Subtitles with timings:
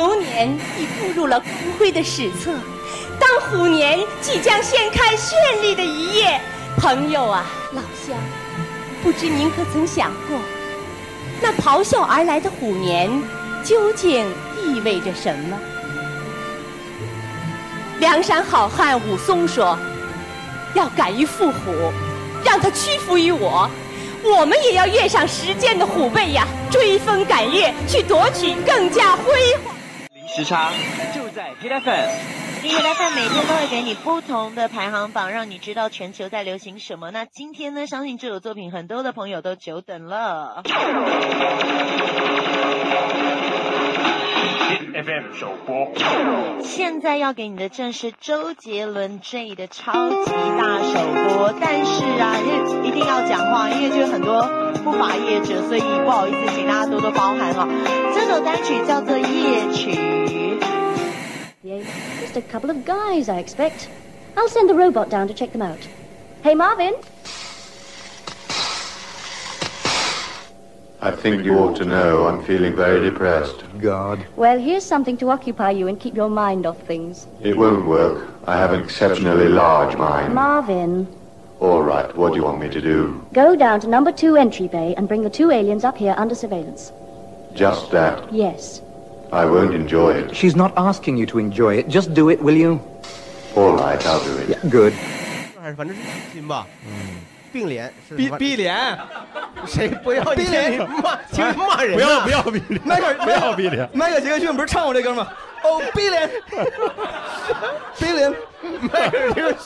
[0.00, 0.48] 牛年
[0.78, 2.50] 已步入了光辉的史册，
[3.18, 6.40] 当虎年即将掀开绚丽的一页，
[6.78, 8.16] 朋友啊，老乡，
[9.02, 10.38] 不知您可曾想过，
[11.42, 13.10] 那咆哮而来的虎年
[13.62, 14.26] 究竟
[14.64, 15.58] 意味着什么？
[17.98, 19.78] 梁山好汉武松说
[20.72, 21.92] ：“要敢于赴虎，
[22.42, 23.70] 让他屈服于我。”
[24.24, 29.32] 我们也要跃上时间的虎背呀，追风赶月，去夺取更加辉
[29.62, 29.74] 煌。
[30.34, 30.70] 时差，
[31.14, 32.39] 就在 Hit FM。
[32.62, 37.10] Hit FM，Hit FM 每天都会给你不同的排行榜，让你知道全球在流行什么。
[37.10, 40.62] 那今天呢，相信这首作品很多的朋友都久等了。
[44.92, 45.90] FM 首播。
[46.62, 52.48] 现在要给你的正是周杰伦 J 的超级大首播，但是啊，因
[52.82, 54.42] 为一定要讲话，因为就有很多
[54.84, 57.66] 不法业者，所以不好意思，请大家多多包涵哈。
[58.14, 59.98] 这首单曲叫做夜曲。
[62.30, 63.88] Just a couple of guys, I expect.
[64.36, 65.80] I'll send the robot down to check them out.
[66.44, 66.94] Hey, Marvin.
[71.02, 73.64] I think you ought to know I'm feeling very depressed.
[73.80, 74.24] God.
[74.36, 77.26] Well, here's something to occupy you and keep your mind off things.
[77.42, 78.32] It won't work.
[78.46, 80.32] I have an exceptionally large mind.
[80.32, 81.08] Marvin.
[81.58, 83.26] All right, what do you want me to do?
[83.32, 86.36] Go down to number two entry bay and bring the two aliens up here under
[86.36, 86.92] surveillance.
[87.54, 88.32] Just that.
[88.32, 88.82] Yes.
[89.31, 90.35] I won't enjoy it.
[90.35, 91.89] She's not asking you to enjoy it.
[91.89, 92.79] Just do it, will you?
[93.55, 94.49] All right, I'll do it.
[94.49, 94.93] Yeah, good.
[95.75, 96.91] 反正是亲吧，嗯，
[97.51, 98.97] 并联是逼逼脸，
[99.65, 105.27] 谁不要逼脸骂，听骂人，不要不要逼脸，迈克不要逼脸，迈克杰克逊不是唱过这歌吗？
[105.63, 106.29] 哦，逼脸，
[107.97, 108.31] 逼脸，
[108.93, 109.57] 迈克杰克逊，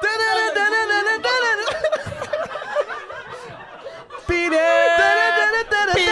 [0.00, 0.22] 对对
[0.54, 1.74] 对对对对对对对，
[4.28, 4.62] 逼脸，
[4.96, 6.06] 对对对对对逼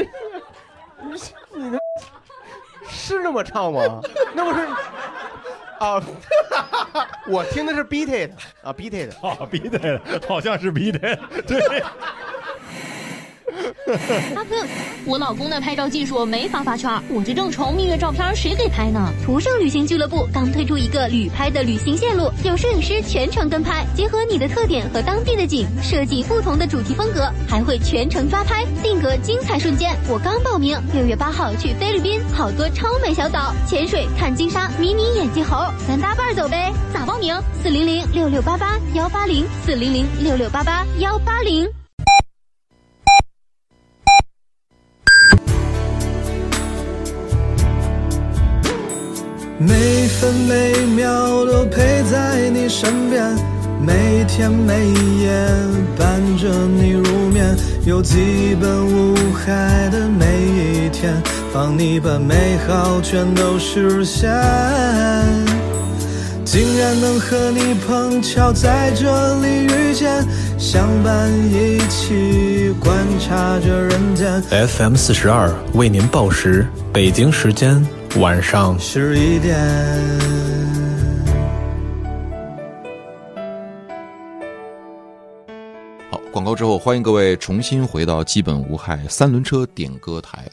[0.00, 1.80] 你你你的
[2.88, 4.00] 是那么唱吗？
[4.34, 4.66] 那不是
[5.78, 6.02] 啊？
[7.28, 11.82] 我听的是 beat it 啊，beat it 啊，beat it，好像是 beat it，对。
[14.34, 14.56] 阿哥，
[15.04, 19.12] 我老公的拍照技术没法发圈，我这正愁蜜月照片谁给拍呢？
[19.24, 29.96] 途胜旅行俱乐部刚推出一个旅拍的旅行线路，有摄影师全程跟拍，结合你的特点和当地的景，设计不同的主题风格，还会全程抓拍，定格精彩瞬间。
[30.08, 36.72] 我刚报名，六月八号去菲律宾，好多超美小岛，潜水看金沙，迷你眼镜猴，咱搭伴走呗？
[36.92, 37.34] 咋报名？
[37.62, 41.77] 四零零六六八八幺八零，四零零六六八八幺八零。
[49.60, 53.34] 每分每秒都陪在你身边，
[53.84, 54.86] 每天每
[55.20, 55.30] 夜
[55.98, 61.12] 伴着你入眠，有基本无害的每一天，
[61.52, 64.30] 帮你把美好全都实现。
[66.44, 70.24] 竟然能和你碰巧在这里遇见，
[70.56, 74.40] 相伴一起观察着人间。
[74.68, 77.84] FM 四十二为您报时，北京时间
[78.20, 79.56] 晚上十一点。
[86.10, 90.44] 好，广告之后，欢迎各位重新回到基本无害三轮车点歌台。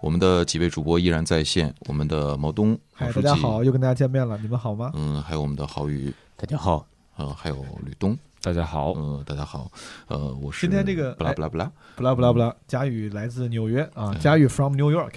[0.00, 4.90] 我们的几位主播依然在线，我们的毛东，嗨，大家好，又跟大家见面了，你们好吗？
[4.94, 6.84] 嗯，还有我们的郝宇，大家好，
[7.16, 9.70] 呃，还有吕东，大家好，嗯，大家好，
[10.08, 11.72] 呃，我是今天这个不拉不拉不拉。
[11.94, 15.12] 不拉不拉不拉，佳宇来自纽约啊，佳宇 from New York，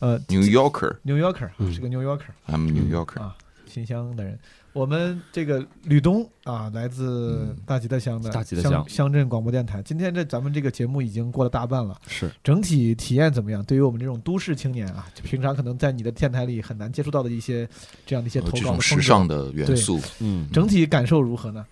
[0.00, 4.36] 呃，New Yorker，New Yorker 是个 New Yorker，I'm New Yorker 啊，新乡的人。
[4.72, 9.80] 我们这个吕东啊，来自大吉大乡的大吉大乡乡镇广播电台。
[9.80, 12.28] 今天这咱们这个节目已经过了大半了，是。
[12.42, 13.64] 整体体验怎么样？
[13.64, 17.68] 对于我们这种都市青年啊，就平常可能在你的电台里很难接触到的一些
[18.04, 21.64] 这样的一些投稿时尚的元素，嗯，整体感受如何呢？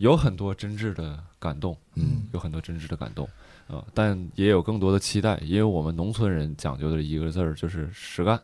[0.00, 3.28] 有很多真挚的感动，嗯，有很多真挚的感动
[3.68, 8.40] 啊，但也有更多的期待，因为我们农村人讲究的一个字儿就是实干，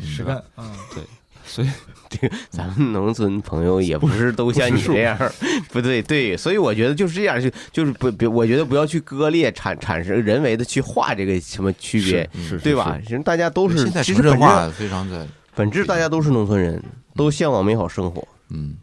[0.00, 1.02] 实干啊，对。
[1.42, 1.68] 所以，
[2.08, 5.18] 这个咱们农村朋友也不是都像你这样，
[5.72, 12.28] 不对，对，所以我觉得就是这样，就就是不不，我觉得不要去割裂产产生人为的去画这个什么区别，
[12.62, 12.96] 对吧？
[13.02, 15.26] 其实大家都是现在其实城镇化非常在
[15.56, 16.80] 本质，大家都是农村人，
[17.16, 18.20] 都向往美好生活。
[18.20, 18.28] 嗯，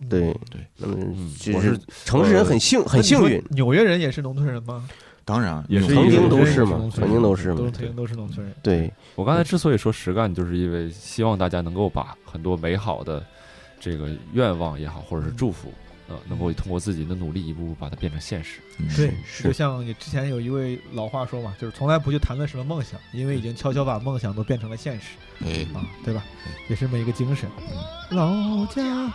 [0.10, 0.96] 对对，那么
[1.40, 3.44] 就是城市人很幸很幸运。
[3.50, 4.88] 纽约人也是农村人吗？
[5.26, 8.56] 当然，也是曾经都是嘛，曾经都是嘛，曾经都是农村人。
[8.64, 13.22] 对我刚才之所以说实干，就是因为希望大家能够把很多美好的
[13.78, 15.70] 这个愿望也好，或者是祝福，
[16.10, 18.60] 呃，能够通过自己的努力一步步把它变成现实。
[18.96, 19.12] 对，
[19.44, 25.08] 就像你之前有一位老话说嘛，就是从来不去谈论什么梦想，因为已经悄悄把梦想都变成了现实。
[25.46, 26.24] 哎啊，对吧？
[26.70, 27.50] 也是这么一个精神。
[28.10, 29.12] 老家，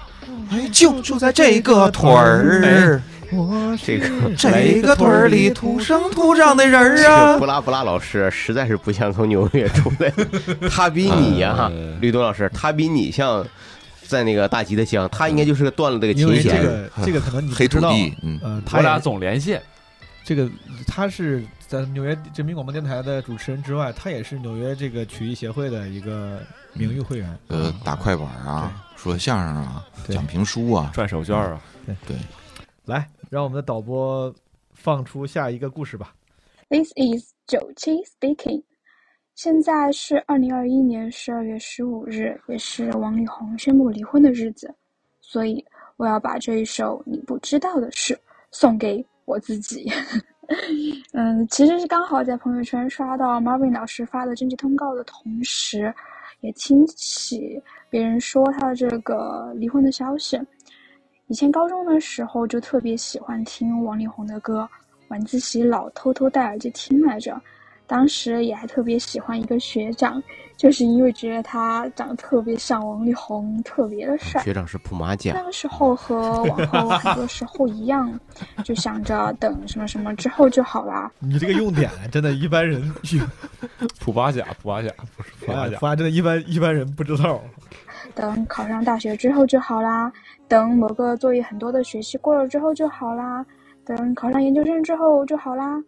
[0.50, 3.02] 哎，就住在这个屯儿，
[3.32, 7.38] 我这个这个屯儿里土生土长的人儿啊个。
[7.40, 10.26] 布拉布拉老师实在是不像从纽约出来的，
[10.68, 13.44] 他比你呀、呃吕东老师，他比你像
[14.12, 16.54] 在那个大吉的乡，他应该就是个断了这个琴弦。
[16.54, 16.62] 这。
[16.62, 18.38] 个这个 可能你不黑土知道地嗯。
[18.42, 19.60] 呃，他我俩总连线，
[20.22, 20.48] 这个
[20.86, 26.42] 他是在纽约人民广播电台的主持人之外，他也是纽约这个曲艺协会的一个
[26.74, 27.38] 名誉会员。
[27.48, 31.96] 呃，打快板啊，说相声啊，讲评书啊，转手绢啊，对。
[32.06, 32.16] 对，
[32.84, 34.32] 来，让我们的导播
[34.74, 36.12] 放出下一个故事吧。
[36.68, 38.62] This is 九七 speaking。
[39.34, 44.73] 现在是二零二一年十二月十五日，也是王力宏宣布离婚的日子，
[45.20, 45.64] 所以
[45.96, 48.14] 我要把这一首《你不知道的事》
[48.50, 49.90] 送给我自己。
[51.14, 55.93] 嗯，其实是刚好在朋友圈刷到 Marvin 老师发的征集通告的同时，
[56.40, 60.38] 也听起别人说他的这个离婚的消息。
[61.29, 64.69] 以前高中的时候就特别喜欢听王力宏的歌，
[65.08, 67.40] 晚自习老偷偷戴耳机听来着。
[67.92, 70.22] 当时也还特别喜欢一个学长，
[70.56, 74.42] 就是因为觉得他长得特别像王力宏，特别的帅。
[74.42, 78.18] 学长是普马甲那，个时候和往后 很多时候一样，
[78.64, 81.12] 就想着等什么什么之后就好啦。
[81.18, 82.82] 你这个用点真的，一般人
[84.00, 87.42] 普马甲，普马甲不是普马甲，发真的，一般一般人不知道。
[88.14, 90.10] 等考上大学之后就好啦，
[90.48, 93.44] 等某个作业很多的学期过了之后就好啦，
[93.84, 95.78] 等考上研究生之后就好啦。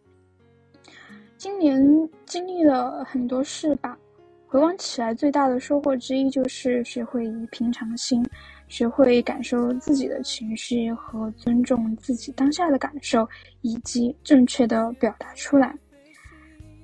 [1.44, 1.78] 今年
[2.24, 3.98] 经历了很多事吧，
[4.46, 8.26] 回望起来，最大的收获之一就是学会以平常心，
[8.66, 13.28] 学会感受自己的情绪和尊重自己当下的感受，
[13.60, 15.76] 以及正确的表达出来。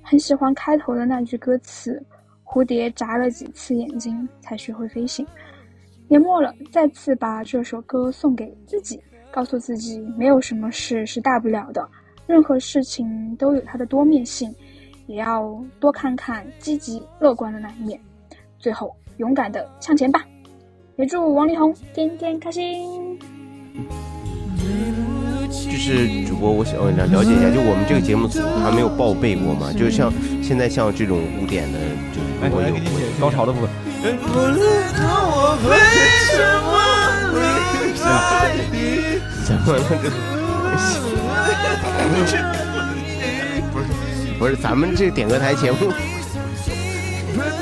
[0.03, 1.99] 很喜欢开头的那句歌词
[2.45, 5.27] ：“蝴蝶眨了几次眼睛才学会飞行。”
[6.07, 11.89] 年末了，再次把这首歌送给自己，告诉自己没有什么事是大不了的，
[12.31, 14.55] 任何事情都有它的多面性，
[15.09, 17.99] 也要多看看积极乐观的那一面。
[18.57, 20.25] 最后，勇敢的向前吧！
[20.95, 23.19] 也祝王力宏天天开心。
[25.51, 29.73] 就是主播，我想了了解一下，就我们这个节目组还没有报备过嘛？
[29.73, 31.81] 就是像现在像这种古典的，
[32.13, 32.71] 就是哎如果有
[33.21, 33.69] 高潮的部分。
[39.45, 41.10] 怎么了这？
[43.73, 43.87] 不是
[44.39, 45.93] 不是，咱们这点歌台节目，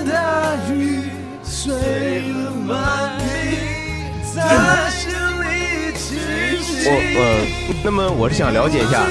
[0.06, 1.10] 大雨
[1.42, 3.24] 碎了满地，
[4.34, 6.16] 在心里继
[6.62, 6.88] 续。
[6.88, 7.20] 我呃，
[7.84, 9.06] 那么我是想了解一下，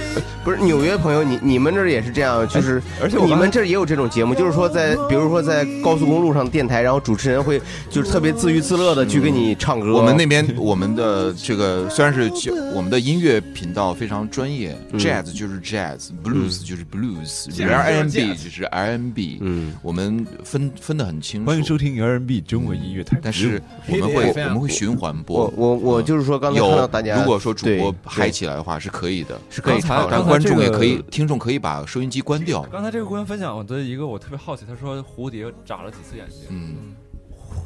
[0.44, 7.60] 不是纽约朋友，你你们这儿也是这样，就是哎而且我你们这儿也有这种节目，就是说在比如说在高速公路上电台，然后主持人会
[7.90, 9.92] 就是特别自娱自乐的去给你唱歌。
[9.94, 12.30] 我们那边我们的这个虽然是
[12.74, 21.46] 我们的音乐频道非常专业，jazz 就是 jazz，blues 就是 blues，R&B 就是 R&B，嗯，我们分分得很清楚。
[21.50, 25.52] 欢迎收听 R&B 中文音乐台，但是我们会我们会循环播。
[25.56, 29.80] 我我我就是说刚才看有到大家，如果说主播嗨起来的话是可以的，是可以
[30.24, 32.62] 观众也可以听众可以把收音机关掉。
[32.72, 36.40] 刚才这个姑娘分享的一个我特别好奇，她说蝴蝶眨了几次眼睛？
[36.48, 36.94] 嗯，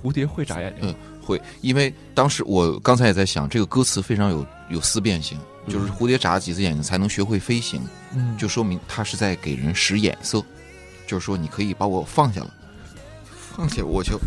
[0.02, 0.88] 蝴蝶会眨眼睛？
[0.90, 5.38] 嗯，会，因为当时我刚才也在想，这个歌词非常有有思辨性，
[5.68, 7.80] 就是蝴蝶眨了几次眼睛才能学会飞行，
[8.14, 10.42] 嗯就说明它是在给人使眼色，
[11.06, 12.54] 就是说你可以把我放下了，
[13.56, 14.18] 放下我就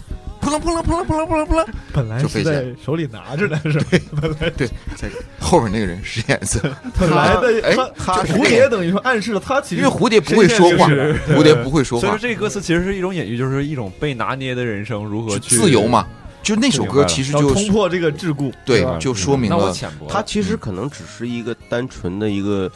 [0.47, 3.85] 扑棱扑棱扑棱扑棱扑棱扑棱，本来就是在手里拿着的，是吧？
[4.21, 6.61] 本来对，在后边那个人使眼色，
[6.97, 8.67] 本来的哎，他蝴蝶。
[8.69, 10.87] 等于说暗示了他其实因为蝴蝶不会说话，
[11.29, 12.01] 蝴蝶不会说话。
[12.01, 16.05] 所以说，这个歌词其实是一种隐喻，就是一种被拿捏的人生如何去自由嘛。
[16.47, 19.75] 就那首歌其实就是冲破这个桎梏，对，就说明了
[20.07, 22.71] 它其实可能只是一个单纯的一个，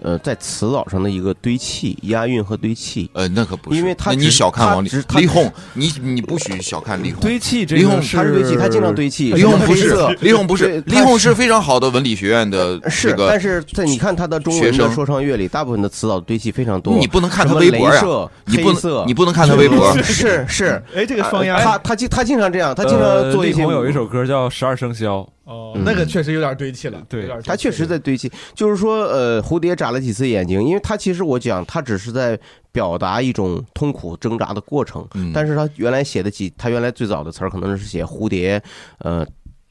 [0.00, 3.10] 呃，在词藻上的一个堆砌、押韵和堆砌。
[3.14, 7.20] 呃，那可不是，因为他你小看王力力力宏，你你不许小看力宏。
[7.20, 9.32] 堆砌这力宏他是堆砌，他经常堆砌。
[9.32, 16.96] 力宏不是力宏不是，对力宏是非常好的文理学院的是这，个，但是在你看他的中文的学生说唱乐里，大部分的词藻堆砌非常多。
[16.96, 18.00] 你不能看他微博呀
[18.44, 20.80] 你不能你不能看他微博 是是。
[20.94, 32.38] 哎，这个双押，他他经他经常这样，他经常呃做一些我有一首歌叫《十二生肖》，哦嗯那个确实有点堆砌了，对他确实在堆砌，就是说，呃，蝴蝶眨了几次眼睛，因为他其实我讲，他只是在
[32.72, 38.62] 表达一种痛苦挣扎的过程，嗯但是他原来写的几，他原来最早的词儿可能是写蝴蝶，
[38.98, 39.26] 呃，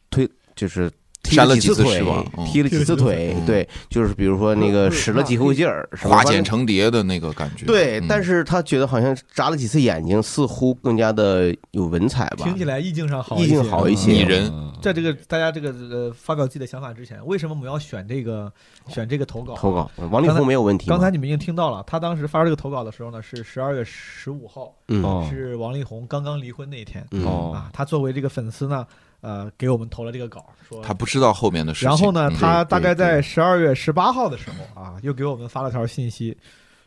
[0.09, 0.91] 推就是。
[1.25, 3.45] 踢扇了几次腿翅膀嗯，踢了几次腿，嗯。
[3.45, 7.65] 对，就是比如说那个使了几口劲儿，是吧化茧成蝶的那个感觉。
[7.65, 8.05] 对，嗯。
[8.07, 14.11] 但是他觉得好像眨了几次眼睛，似乎更加的有文采吧，听起来意境上好意境好一些。
[14.11, 14.45] 拟人。
[14.53, 14.71] 嗯。
[14.81, 18.51] 在这个大家这个呃发表自己的想法之前，为什么我们要选这个
[18.87, 19.55] 选这个投稿？
[19.55, 19.89] 投稿。
[20.11, 25.03] 王力宏没有问题，刚才你们已经听到了，他当时发出这个投稿的时候呢，是十二月十五号，嗯。
[25.03, 25.27] 哦。
[25.27, 27.25] 是王力宏刚刚离婚那一天、嗯。
[27.25, 27.71] 哦啊。
[27.73, 28.85] 他作为这个粉丝呢，
[29.25, 31.89] 呃，给我们投了这个稿，说他不知道后面的事情。
[31.89, 36.37] 然后呢，嗯他大概在十二月十八号的时候啊，又给我们发了条信息，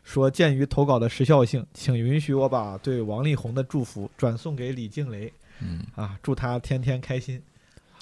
[0.05, 5.29] 说鉴于投稿的时效性，请允许我把对王力宏的祝福转送给李静蕾
[5.59, 7.41] 嗯啊，祝他天天开心。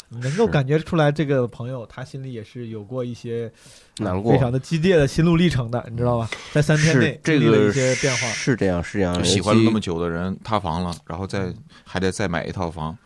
[0.10, 3.52] 能够感觉出来，这个朋友他心里也是有过一些
[3.98, 6.30] 呃难过非常的激烈的心路历程的，你知道吧？
[6.54, 8.28] 在三天内这个经历了一些变化。
[8.28, 9.26] 是这样，是这样。
[9.26, 11.52] 喜欢了那么久的人塌房了，然后再
[11.84, 12.98] 还得再买一套房。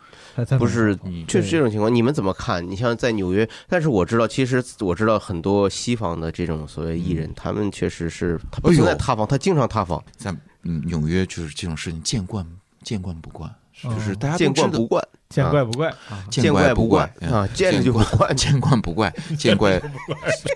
[0.58, 2.66] 不是嗯，确实这种情况，你们怎么看？
[2.68, 12.46] 你像在纽约，但是我知道，其实我知道很多西方的这种所谓艺人，他们确实是他不哎呦存在塌房，他经常塌房，在嗯纽约就是这种事情见惯
[12.82, 16.24] 见惯不惯，就是大家都见惯不惯，见怪不怪啊！
[16.30, 19.80] 见怪不怪嗯啊见了就不惯见惯不怪， 见怪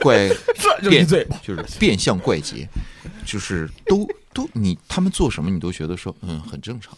[0.03, 0.29] 怪
[0.89, 2.69] 变嘴巴就是变相怪杰，
[3.25, 6.97] 就是都都你他们做什么你都觉得说嗯很正常，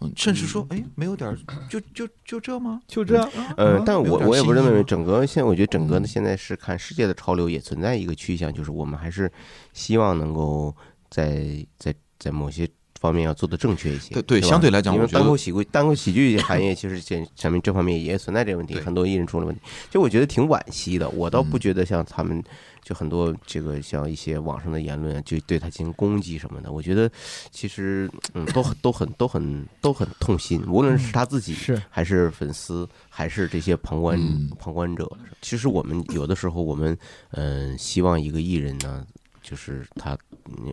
[0.00, 1.36] 嗯，甚至说哎没有点儿
[1.68, 2.80] 就就就这吗？
[2.86, 9.30] 就这样呃，但我我也不认为整个现在，我觉得整个的现在是看世界的潮流也存在一个趋向，就是我们还是
[9.72, 10.74] 希望能够
[11.10, 12.68] 在在在某些
[13.00, 14.14] 方面要做的正确一些。
[14.14, 21.08] 对对相对来讲因为单口喜剧单口喜剧行业其实这上面这方面也存在这个问题，很多艺人出了问题，就我觉得挺惋惜的。
[21.10, 22.42] 我倒嗯不觉得像他们
[22.88, 27.10] 就很多这个像一些网上的言论啊就对他进行攻击什么的，我觉得
[27.50, 35.06] 其实嗯都很都很都很都很痛心，无论是他自己是还是粉丝，还是这些旁观、嗯旁观者。
[35.42, 36.96] 其实我们有的时候，我们
[37.32, 39.06] 嗯、呃希望一个艺人呢，
[39.42, 40.16] 就是他，
[40.46, 40.72] 嗯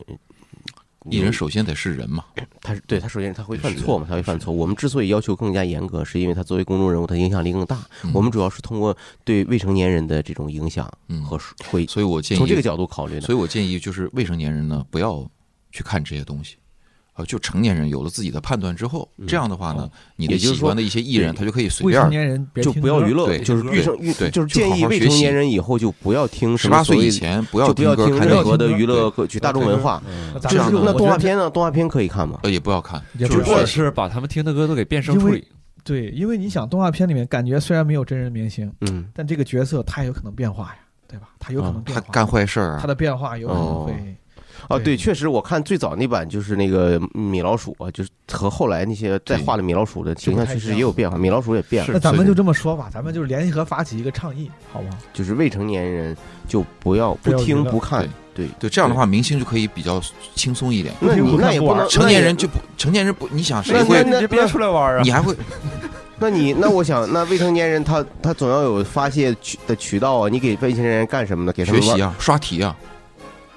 [1.09, 2.25] 艺人首先得是人嘛，
[2.62, 4.53] 他是对他首先他会犯错嘛，他会犯错。
[4.53, 7.85] 我们之所以要求更加严格，是因为他作为公众人物，他影响力更大。
[8.03, 13.21] 嗯我们主要是通过对未成年人的这种影响嗯和会，所以我建议从这个角度考虑的。
[13.21, 15.29] 所以我建议就是未成年人呢不要
[15.71, 16.57] 去看这些东西。
[17.15, 30.03] 呃，就成年人有了自己的判断之后，这样的话呢，你的喜欢的一些艺人，他就可以随便儿未成年人就不要娱乐，对就是对未成，对就是建议未成年人以后就不要听十八岁以前不要不要听歌看听任何的娱乐歌曲、大众文化。
[30.34, 31.50] 那咱就是那动画片呢？
[31.50, 32.39] 动画片可以看吗？
[32.43, 35.48] 呃也不要看，也不就是或者是把他们听的歌都给变声处理。
[35.86, 41.29] 对，因为你想动画片里面感觉虽然没有真人明星，嗯，但这个角色他也有可能变化呀，对吧？
[41.39, 44.15] 他有可能变化，他干坏事儿啊他的变化有可能会。
[44.69, 51.89] 哦，对，确实，我看最早那版就是那个米老鼠啊，就是和后来那些再画的米老鼠的形象确实也有变化，米老鼠也变了。
[51.93, 54.98] 那咱们就这么说吧，咱们就是联合发起一个倡议，好不好？
[55.13, 56.15] 就是未成年人
[56.48, 60.01] 就不要不听不看，对对，这样的话明星就可以比较
[60.34, 60.93] 轻松一点。
[61.00, 64.03] 那你那也不能成年人就不成年人不，你想谁会？
[64.03, 65.01] 那别出来玩啊！
[65.03, 65.36] 你还会？
[66.17, 70.29] 那你那我想，那未成年人他他总要有发泄渠的渠道啊！
[70.29, 71.51] 你给未成年人干什么呢？
[71.51, 72.75] 给他们学习啊，刷题啊。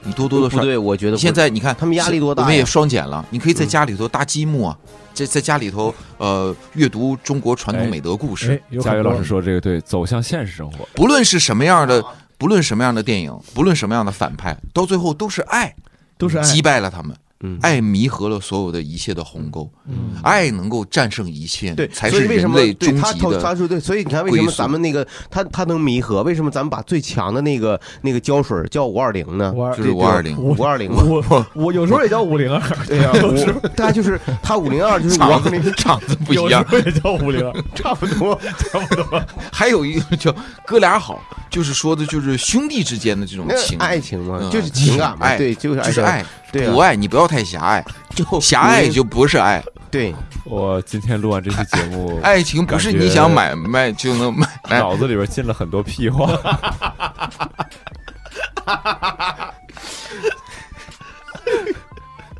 [0.02, 0.60] 你多多的刷。
[0.60, 2.46] 不对，我觉得现在你看他们压力多大呀？
[2.46, 4.78] 我们也双减了，你可以在家里头搭积木啊，
[5.14, 8.62] 在在家里头呃阅读中国传统美德故事。
[8.80, 10.88] 佳宇老师说这个对，走向现实生活。
[10.94, 12.04] 不论是什么样的，
[12.36, 15.74] 不论什么样的电影，不论什么样的反派，到最后都是爱，
[16.16, 17.16] 都是爱击败了他们。
[17.40, 23.42] 嗯，爱弥合了所有的一切的鸿沟，嗯，爱能够战胜一切，对，才是所以为什么人类对他终极的。
[23.42, 26.22] 他说对，所以你看为什么咱们那个他他能弥合？
[26.24, 29.54] 为什么咱们把最强的那个那个胶水叫五二零呢？
[29.76, 31.02] 就是五二零五二零嘛。
[31.04, 38.36] 我我有时候也叫五零二， 对呀， 五大家就是他五零二就是五二零，场子不一样，有时候也叫五零二， 差不多，
[38.72, 39.22] 差不多。
[39.52, 40.34] 还有一个叫
[40.66, 46.72] 哥俩好，就是说的就是兄弟之间的这种情爱情嘛，嗯就是情感嘛，对，就是就是爱，对啊。
[46.72, 49.62] 不爱你不要太狭隘， 就狭隘就不是爱。
[49.90, 50.14] 对，
[50.44, 54.46] 我今天录完这期节目， 爱情不是你想买卖就能买，
[54.78, 56.28] 脑子里边进了很多屁话。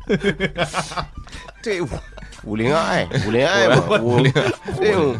[1.61, 1.81] 这
[2.43, 4.31] 五零爱，五零爱嘛，五零
[4.77, 5.19] 对对，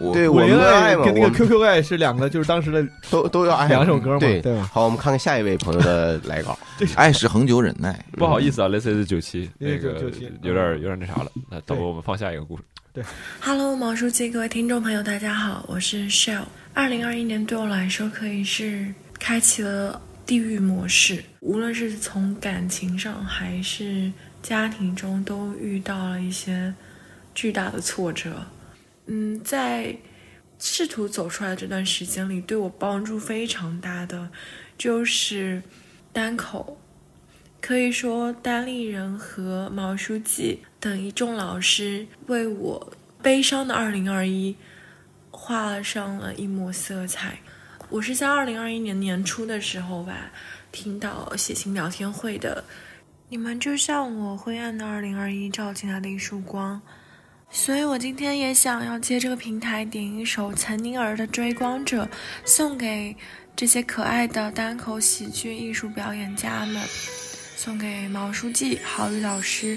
[0.00, 4.60] 五零我们的爱嘛，跟那个 QQ 爱是两个，就是当时的都都要爱两首歌嘛，对？
[4.62, 6.58] 好，我们看看下一位朋友的来稿。
[6.96, 8.02] 爱是恒久忍耐。
[8.12, 11.30] 不好意思啊，This is 九七，那那个个97有点有点那啥了。
[11.50, 12.62] 那等会我们放下一个故事。
[12.92, 13.04] 对
[13.40, 16.44] ，Hello，毛书记，各位听众朋友，大家好，我是 Shell。
[16.72, 18.86] 二零二一年对我来说可以是
[19.18, 24.10] 开启了地狱模式，无论是从感情上还是
[24.42, 26.72] 家庭中，都遇到了一些
[27.34, 28.30] 巨大的挫折。
[29.12, 29.96] 嗯，在
[30.60, 34.30] 试图走出来这段时间里，对我帮助非常大的
[34.78, 35.60] 就是
[36.12, 36.78] 单口。
[37.60, 44.54] 可以说，单立人和毛书记等一众老师为我悲伤的2021
[45.32, 47.40] 画上了一抹色彩。
[47.88, 50.30] 我是在2021年年初的时候吧，
[50.70, 52.64] 听到写信聊天会的，
[53.28, 56.80] 你们就像我灰暗的2021照进来的一束光，
[57.50, 62.04] 所以我今天也想要借这个平台点一首岑宁儿的《追光者》，
[62.44, 63.14] 送给
[63.54, 66.80] 这些可爱的单口喜剧艺术表演家们。
[67.56, 69.76] 送给毛书记、郝宇老师、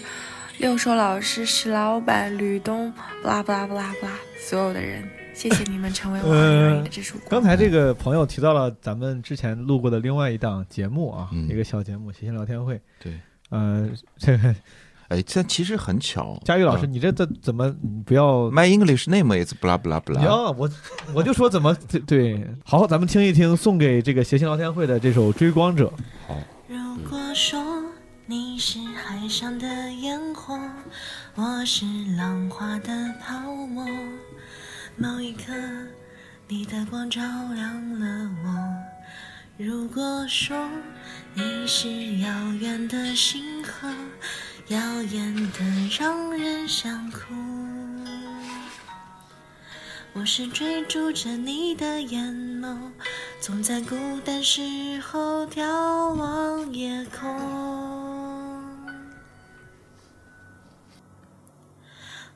[0.58, 2.90] 六兽老师、石老板、吕东，
[3.22, 5.04] 不拉不拉不拉不拉，所有的人，
[5.34, 7.30] 谢谢你们成为我二零二一的这束光。
[7.30, 12.76] 刚才这个朋友提到了咱们之前录过的另外一档节目啊，一个小节目《谐星聊天会》。
[13.00, 14.56] 对，呃，这个，
[15.10, 16.40] 哎，这其实很巧。
[16.44, 20.24] 佳玉老师，你这这怎么你不要？My English name is blah blah blah。
[20.24, 20.70] 要我
[21.14, 25.88] 我就说怎么对对，好，咱们听一听送给这个谐星聊天会的这首《追光者》。
[26.28, 26.38] 好。
[26.68, 27.62] 如果说
[28.26, 30.58] 你是海上的烟火，
[31.36, 31.86] 我是
[32.18, 33.86] 浪花的泡沫，
[34.96, 35.52] 某一刻
[36.48, 37.22] 你的光照
[37.54, 38.50] 亮了我。
[39.58, 40.58] 如果说
[41.36, 42.30] 你是遥
[42.60, 43.88] 远的星河，
[44.68, 45.60] 耀眼的
[46.00, 47.20] 让人想哭。
[50.14, 52.78] 我是追逐着你的眼眸，
[53.42, 54.62] 总在孤单时
[55.02, 58.03] 候眺望夜空。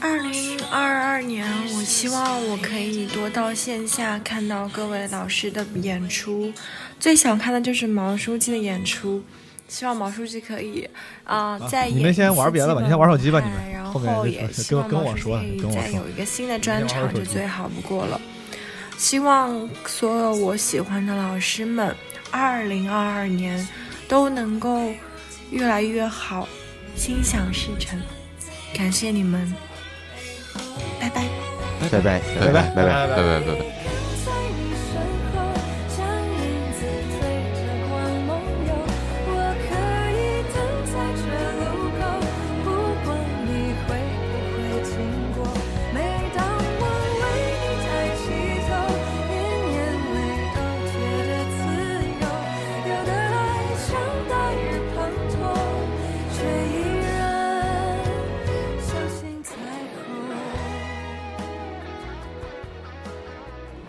[0.00, 6.52] 二零二二年，我希望我可以多到线下看到各位老师的演出，
[6.98, 9.22] 最想看的就是毛书记的演出。
[9.68, 10.86] 希望毛书记可以
[11.24, 13.72] 啊，再你们先玩别的吧，你先玩手机吧，你们。
[13.72, 18.20] 然后也希望毛书记可以再有一个新的专场，就最好不过了。
[18.98, 21.94] 希望所有我喜欢的老师们，
[22.30, 23.66] 二零二二年
[24.06, 24.92] 都能够
[25.50, 26.46] 越来越好，
[26.94, 27.98] 心想事成。
[28.74, 29.54] 感谢你们，
[31.00, 31.24] 拜拜，
[31.90, 33.81] 拜拜，拜拜，拜拜，拜拜，拜拜。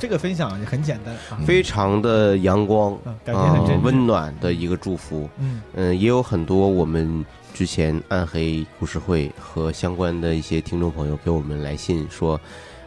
[0.04, 5.30] 这个分享也很简单，非常的阳光，感觉很真温暖的一个祝福。
[5.40, 12.38] 嗯嗯，也有很多我们之前暗黑故事会和相关的一些听众朋友给我们来信说：“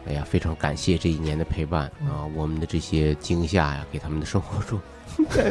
[0.05, 4.79] 哎呀，非常感谢这一年的陪伴啊，我们的这些惊吓呀，给他们的生活中
[5.33, 5.41] 带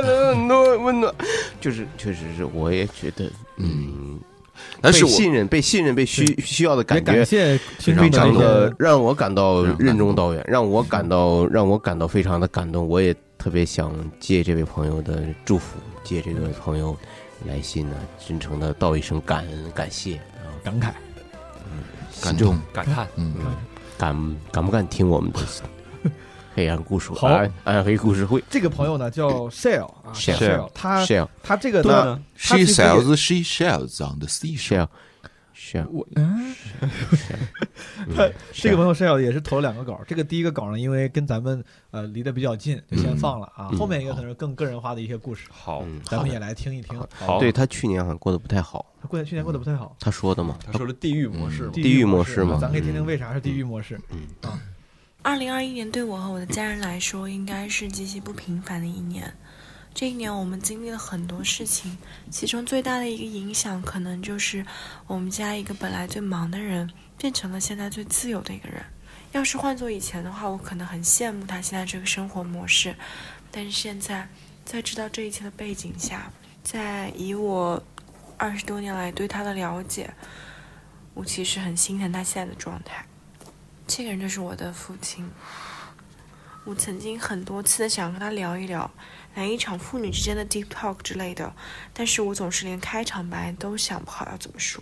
[0.00, 1.14] 来了很多温暖。”
[1.62, 4.18] 就是确实是，我也觉得，嗯。
[4.80, 12.88] 但是被信任、被信任、被需需要的感觉，感谢非常的让我感到任重道远，让我感到让我感到非常的感动。
[12.88, 16.96] 我也特别想借这位朋友的祝福，借这位朋友
[17.46, 17.96] 来信呢，
[18.26, 20.90] 真诚的道一声感恩、感谢啊，感慨，
[21.64, 21.82] 嗯，
[22.22, 23.34] 感动、感叹，嗯，
[23.98, 25.40] 敢敢不敢听我们的
[26.60, 27.10] 黑暗故事？
[27.14, 27.26] 好，
[27.64, 28.44] 暗黑故事会。
[28.50, 34.86] 这个朋友呢叫 Shell 啊 Shell，他 Shell，他这个呢 She sells she shells on the seashore。
[35.56, 36.54] Shell，我嗯，
[38.14, 40.02] 他这个朋友 Shell 也是投了两个稿。
[40.06, 43.70] 这个第一个稿呢，因为跟咱们呃离得比较近，就先放了啊。
[43.78, 45.48] 后面一个可能是更个人化的一些故事。
[45.50, 47.02] 好，咱们也来听一听。
[47.10, 48.84] 好，对他去年好像过得不太好。
[49.00, 49.96] 他过去年过得不太好。
[49.98, 50.58] 他说的嘛？
[50.70, 52.58] 他说的地狱模式，地狱模式嘛？
[52.60, 53.98] 咱可以听听为啥是地狱模式。
[54.10, 54.60] 嗯啊。
[55.22, 59.34] 二零二一年对我和我的家人来说，应该是极其不平凡的一年。
[59.92, 61.98] 这一年我们经历了很多事情，
[62.30, 64.64] 其中最大的一个影响，可能就是
[65.06, 68.82] 我们家一个本来最忙的人，变成了现在最自由的一个人。
[69.32, 72.96] 要是换做以前的话，我可能很羡慕他现在这个生活模式，
[73.50, 74.26] 但是现在，
[74.64, 76.32] 在知道这一切的背景下，
[76.64, 77.82] 在以我
[78.38, 80.14] 二十多年来对他的了解，
[81.12, 83.04] 我其实很心疼他现在的状态。
[83.92, 85.28] 这个人就是我的父亲。
[86.64, 88.88] 我曾经很多次的想和他聊一聊，
[89.34, 91.52] 来一场父女之间的 deep talk 之类的，
[91.92, 94.80] 但是我总是连开场白都想不好要怎么说。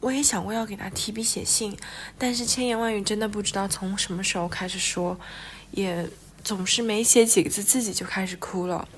[0.00, 1.76] 我也想过要给他提笔写信，
[2.16, 5.20] 但是千言万语真的不知道从什么时候开始说，
[5.72, 6.08] 也
[6.42, 8.88] 总是没写几个字自己就开始哭了。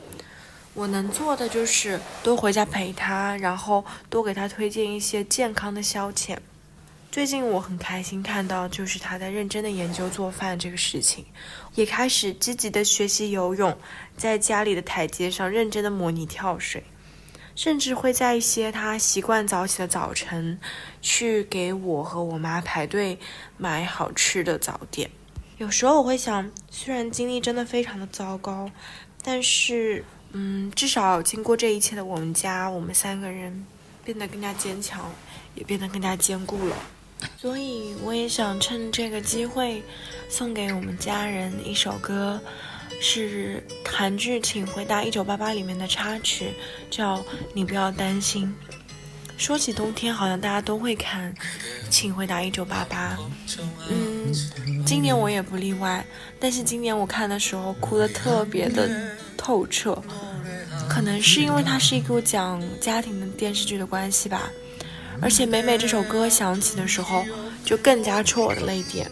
[0.74, 6.38] 我能做的就是多回家陪他，然后多给他推荐一些健康的消遣。
[7.11, 11.25] 最近我很开心看到，就是他在认真的研究做饭这个事情，
[11.75, 13.77] 也开始积极的学习游泳，
[14.19, 16.85] 在家里的台阶上认真的模拟跳水，
[17.55, 20.61] 甚至会在一些他习惯早起的早晨，
[21.01, 23.19] 去给我和我妈排队
[23.57, 25.11] 买好吃的早点。
[25.57, 28.71] 有时候我会想，虽然经历真的非常的糟糕，
[29.25, 33.66] 但是，嗯，至少经过这一切的我们家，我们三个人
[34.05, 35.11] 变得更加坚强，
[35.55, 36.77] 也变得更加坚固了。
[37.39, 39.83] 所以我也想趁这个机会，
[40.29, 42.41] 送给我们家人一首歌，
[43.01, 46.55] 是韩剧《请回答一九八八》里面的插曲，
[46.91, 47.19] 叫
[47.53, 48.53] 《你不要担心》。
[49.39, 51.31] 说起冬天，好像大家都会看
[51.91, 53.17] 《请回答一九八八》。
[53.91, 54.33] 嗯，
[54.87, 56.03] 今年我也不例外。
[56.41, 60.03] 但是今年我看的时候，哭得特别的透彻，
[60.89, 64.51] 可能是因为它是一个讲家庭的电视剧的关系吧。
[65.20, 67.24] 而且每每这首歌响起的时候，
[67.64, 69.11] 就更加戳我的泪点。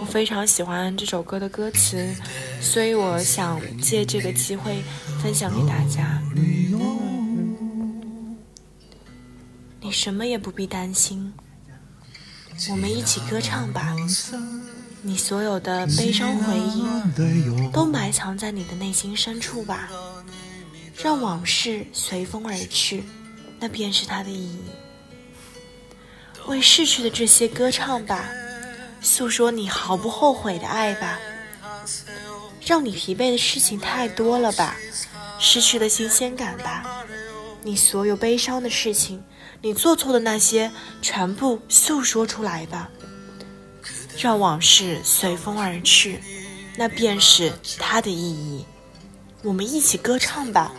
[0.00, 2.14] 我非常喜欢这首歌的歌词，
[2.60, 4.82] 所以我想借这个机会
[5.22, 6.22] 分享给大家。
[9.80, 11.32] 你什么也不必担心，
[12.70, 13.96] 我们一起歌唱吧。
[15.00, 16.84] 你所有的悲伤回忆
[17.72, 19.88] 都埋藏在你的内心深处吧，
[21.02, 23.04] 让往事随风而去，
[23.60, 24.58] 那便是它的意义。
[26.48, 28.24] 为逝去的这些歌唱吧，
[29.02, 31.18] 诉说你毫不后悔的爱吧。
[32.64, 34.76] 让你疲惫的事情太多了吧，
[35.38, 37.04] 失去了新鲜感吧。
[37.62, 39.22] 你所有悲伤的事情，
[39.60, 40.70] 你做错的那些，
[41.02, 42.90] 全部诉说出来吧。
[44.18, 46.20] 让往事随风而去，
[46.76, 48.64] 那便是它的意义。
[49.42, 50.72] 我们一起歌唱吧，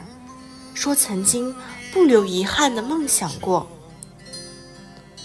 [0.73, 1.55] 说曾经
[1.93, 3.69] 不留遗憾的梦想过。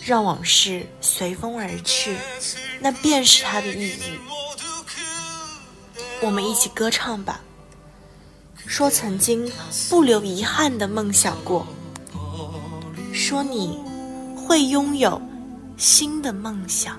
[0.04, 2.14] 让往事随风而去，
[2.80, 4.18] 那便是它的意义。
[6.20, 7.40] 我们一起歌唱吧，
[8.66, 9.50] 说曾经
[9.88, 11.66] 不留遗憾的梦想过，
[13.14, 13.78] 说你
[14.36, 15.20] 会拥有
[15.78, 16.98] 新的梦想。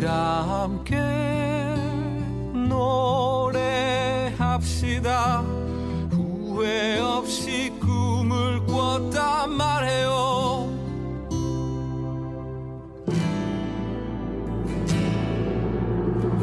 [0.00, 0.96] 다 함께
[4.54, 5.40] 노래합시다.
[6.10, 10.68] 후회 없이 꿈을 꿨단 말해요.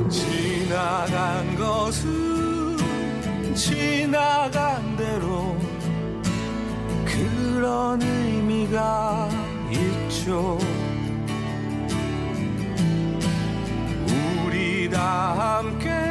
[0.09, 2.75] 지나간 것은
[3.55, 5.55] 지나간 대로
[7.05, 9.29] 그런 의미가
[9.71, 10.57] 있죠
[15.65, 16.04] conquer.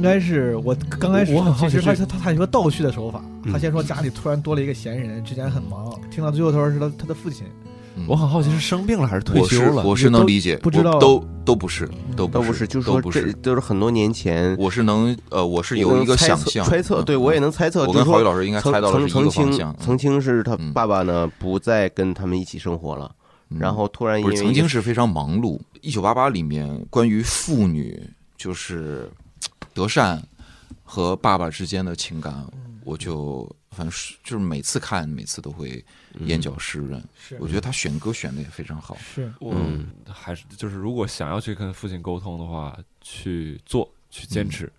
[0.00, 7.44] 应该是我刚开始，我很好奇其实他他他有个倒叙的手法，嗯他先说家里突然多了一个闲人，之前很忙，听到最后他说是他他的父亲，
[8.08, 9.82] 我很好奇是生病了还是退休了？
[9.84, 11.86] 我是能理解，不知道都都不是，
[12.16, 13.60] 都都不是，就是说这都不是。
[13.60, 17.80] 很多年前，我是能呃，我是有一个想象猜测，对我也能猜测。
[17.80, 19.72] 我跟就是说郝宇老师应该猜到的是一曾曾经个方向。
[19.72, 23.14] 嗯曾经是他爸爸呢不再跟他们一起生活了，
[23.50, 25.60] 然后突然因不是为曾经是非常忙碌。
[25.82, 28.02] 一九八八里面关于妇女
[28.36, 29.10] 就是
[29.80, 30.22] 德善
[30.84, 32.46] 和爸爸之间的情感，
[32.84, 35.82] 我就反正是就是每次看，每次都会
[36.26, 37.02] 眼角湿润。
[37.18, 37.38] 是。
[37.40, 38.94] 我觉得他选歌选的也非常好。
[38.98, 39.32] 是。
[39.40, 39.56] 我
[40.06, 44.70] 还是就是，如果想要去跟父亲沟通的话，去做，去坚持，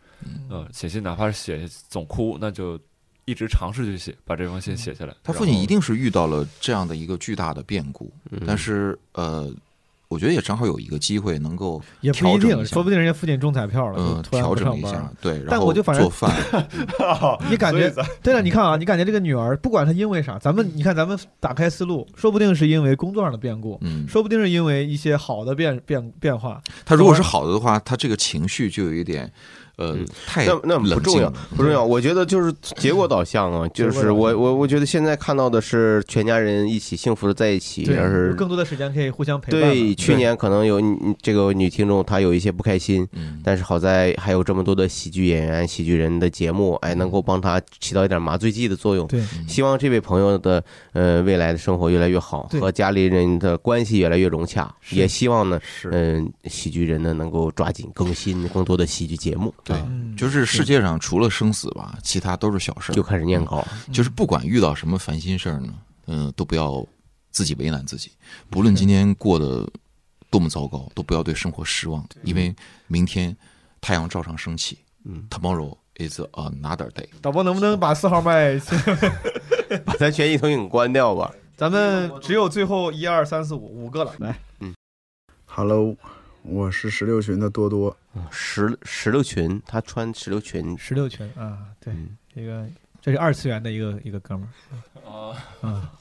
[0.50, 2.80] 呃，写信哪怕是写总哭，那就
[3.26, 5.16] 一直尝试去写，把这封信写下来。
[5.24, 8.40] 他父亲一定是遇到了这样的一个巨大的变故，嗯。
[8.46, 9.52] 但是呃，
[10.12, 14.82] 我觉得也正好有一个机会能够也不一定，调整一下说不定人家父亲中彩票了，嗯就突然调整一。
[14.82, 16.30] 下对然后但我就反正做饭
[17.50, 17.90] 你感觉
[18.22, 18.42] 对了？
[18.42, 26.62] 你看啊，你感觉这个女儿，不管她因为啥，咱们你看，咱们打开思路，说不定是因为工作上的变故，嗯说不定是因为一些好的变变变化。
[26.86, 29.32] 她如果是好的的话，她这个情绪就有一点
[29.82, 31.84] 呃太那那不重要不重要。
[31.84, 39.62] 我觉得就是结果导向啊，就是我我我觉得现在看到的是全家人一起幸福的在一起，而是更多的时间可以互相陪伴。
[39.62, 40.80] 对，去年可能有
[41.22, 49.08] 这个女听众她有一些不开心，嗯但是好在还有这么多的喜剧演员、喜剧人的节目，哎，能够帮她起到一点麻醉剂的作用。
[49.08, 50.64] 对，希望这位朋友的
[50.94, 54.72] 呃未来的生活越来越好，和家里人的关系越来越融洽。
[54.92, 55.60] 也希望呢，
[55.92, 59.54] 嗯，喜剧人呢能够抓紧更新更多的喜剧节目。
[59.72, 62.96] 对啊，就是世界上除了生死吧，其他都是小事儿。
[62.96, 65.74] 就开始念稿嗯就是不管遇到什么烦心事儿呢，
[66.08, 66.86] 嗯，都不要
[67.32, 68.12] 自己为难自己。
[68.50, 69.68] 不论今天过得
[70.30, 72.56] 多么糟糕，都不要对生活失望，因为
[72.88, 73.36] 明天
[73.80, 74.80] 太阳照常升起。
[75.04, 77.08] 嗯，Tomorrow is another day。
[77.22, 78.60] 导播能不能把四号麦
[79.84, 81.32] 把咱悬疑投影关掉吧？
[81.56, 84.74] 咱们只有最后一二三四五五个了，来，嗯
[85.46, 85.96] Hello，
[86.44, 87.96] 我是石榴裙的多多。
[88.30, 91.94] 石石榴裙，他穿石榴裙，石榴裙啊，对，
[92.36, 92.68] 这个
[93.02, 94.46] 这是二次元的一个一个哥们
[95.06, 95.92] 儿啊啊，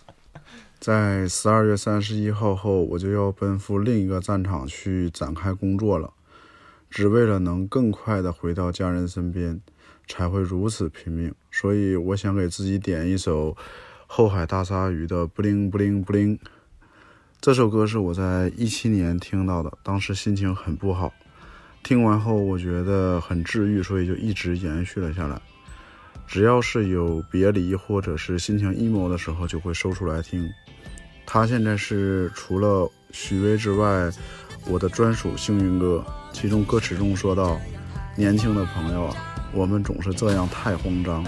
[0.81, 6.13] 在十二月三十一号后，我就要奔赴另一个战场去展开工作了，
[6.89, 9.61] 只为了能更快的回到家人身边，
[10.09, 11.33] 才会如此拼命。
[11.53, 13.57] 所以，我想给自己点一首
[14.07, 16.37] 后海大鲨鱼的《布灵布灵布灵》。
[17.41, 21.11] 这首歌是我在一七年听到的，当时心情很不好，
[21.83, 25.41] 听完后我觉得很治愈，所以就一直延续了下来。
[26.27, 30.47] 只要是有别离或者是心情 emo 的时候，就会搜出来听。
[31.25, 34.11] 它现在是除了许巍之外，
[34.67, 36.05] 我的专属幸运歌。
[36.35, 37.59] 其中歌词中说到
[38.17, 39.17] ：“年轻的朋友啊，
[39.55, 41.25] 我们总是这样太慌张。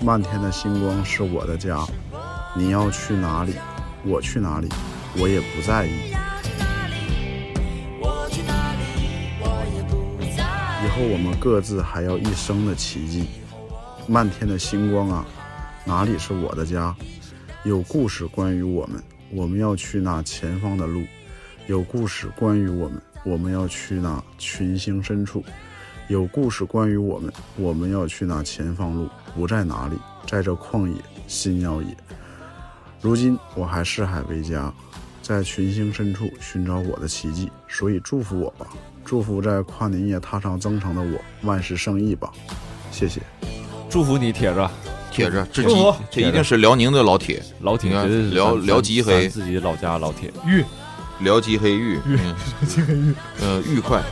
[0.00, 1.86] 漫天的星光是我的家，
[2.56, 3.52] 你要去哪里，
[4.06, 4.68] 我去哪里，
[5.18, 5.90] 我也不在意。
[10.84, 13.26] 以后我们各自还要一生的奇迹。
[14.06, 15.26] 漫天的星光啊，
[15.86, 16.94] 哪里是我的家？
[17.64, 21.02] 有故事关于我们，我们要去那前方的路。
[21.66, 25.42] 有故事关于我们，我们要去那群星深处。
[26.08, 30.94] 有故事关于我们，我们要去那前方路，不在哪里，在这旷野，
[31.26, 31.96] 心要野。
[33.04, 34.72] 如今我还四海为家，
[35.20, 38.66] 在群星深处寻找我的奇迹，所以祝福我吧，
[39.04, 42.32] 祝福在跨年夜踏上征程的我万事胜意吧，
[42.90, 43.20] 谢谢。
[43.90, 44.66] 祝福你，铁子，
[45.10, 45.62] 铁子，这
[46.10, 47.92] 这一定是辽宁的老铁，老铁
[48.30, 49.28] 辽辽吉黑。
[49.28, 50.32] 自己老家老铁。
[50.46, 50.64] 玉，
[51.18, 52.34] 辽吉黑玉， 辽
[52.66, 54.02] 吉黑玉，呃，愉快。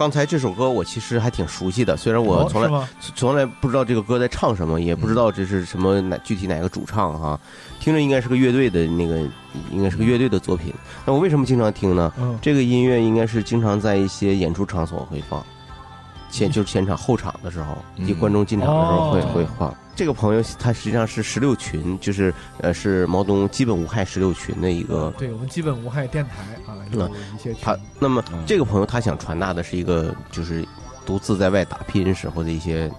[0.00, 7.38] 刚才这首歌我其实还挺熟悉的，虽然我哦从来、从来不知道这个歌在唱什么，也不知道这是什么哪具体哪个主唱哈，
[7.78, 9.18] 听着应该是个乐队的那个，
[9.70, 10.72] 应该是个乐队的作品。
[11.04, 12.10] 那我为什么经常听呢？
[12.18, 15.44] 嗯这个音乐应该是经常在一些演出场所会放，
[16.30, 17.76] 前就是前场后场的时候，
[18.08, 19.76] 就观众进场的时候会、哦会放。
[20.00, 22.32] 这个朋友他实际上是十六群，就是
[22.62, 30.66] 呃是毛东基本无害十六群的一个对我们基本无害电台啊，一些群他那么这个朋友他想传达的是一个就是
[31.04, 32.90] 独自在外打拼时候的一些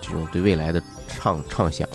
[0.00, 1.88] 这种对未来的畅畅想。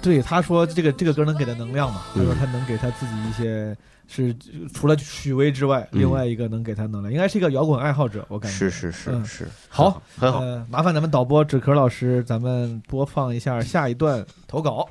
[0.00, 2.02] 对他说这个这个歌能给他能量嘛？
[2.14, 3.76] 他说嗯他能给他自己一些
[4.12, 4.34] 是
[4.74, 14.88] 除了许巍之外，嗯另外一个能给他能量，应该是一个摇滚爱好者，我感觉是是是嗯是好，很好呃，麻烦咱们导播纸壳老师，咱们播放一下下一段投稿。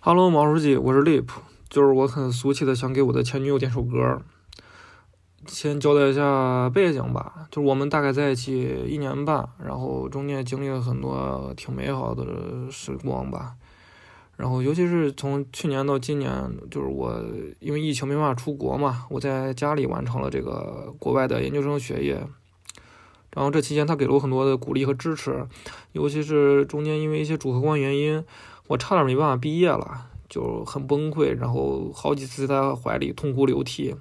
[0.00, 1.28] Hello，毛书记，我是 Lip，
[1.68, 4.20] 就是我很俗气的想给我的前女友点首歌。
[5.46, 12.24] 先交代一下背景吧，就是我们大概在一起一年半，然后中间经历了很多挺美好的
[12.70, 13.54] 时光吧。
[14.36, 16.30] 然后尤其是从去年到今年，
[16.70, 17.22] 就是我
[17.60, 22.26] 因为疫情没办法出国嘛，我在家里完成了这个国外的研究生学业。
[23.32, 25.46] 然后这期间他给了我很多的鼓励和支持，
[25.92, 28.24] 尤其是中间因为一些主客观原因，
[28.68, 33.96] 我差点没办法毕业了，就很崩溃，然后好几次在他怀里痛哭流涕，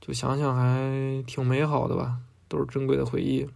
[0.00, 3.48] 就想想还挺美好的吧，都是珍贵的回忆。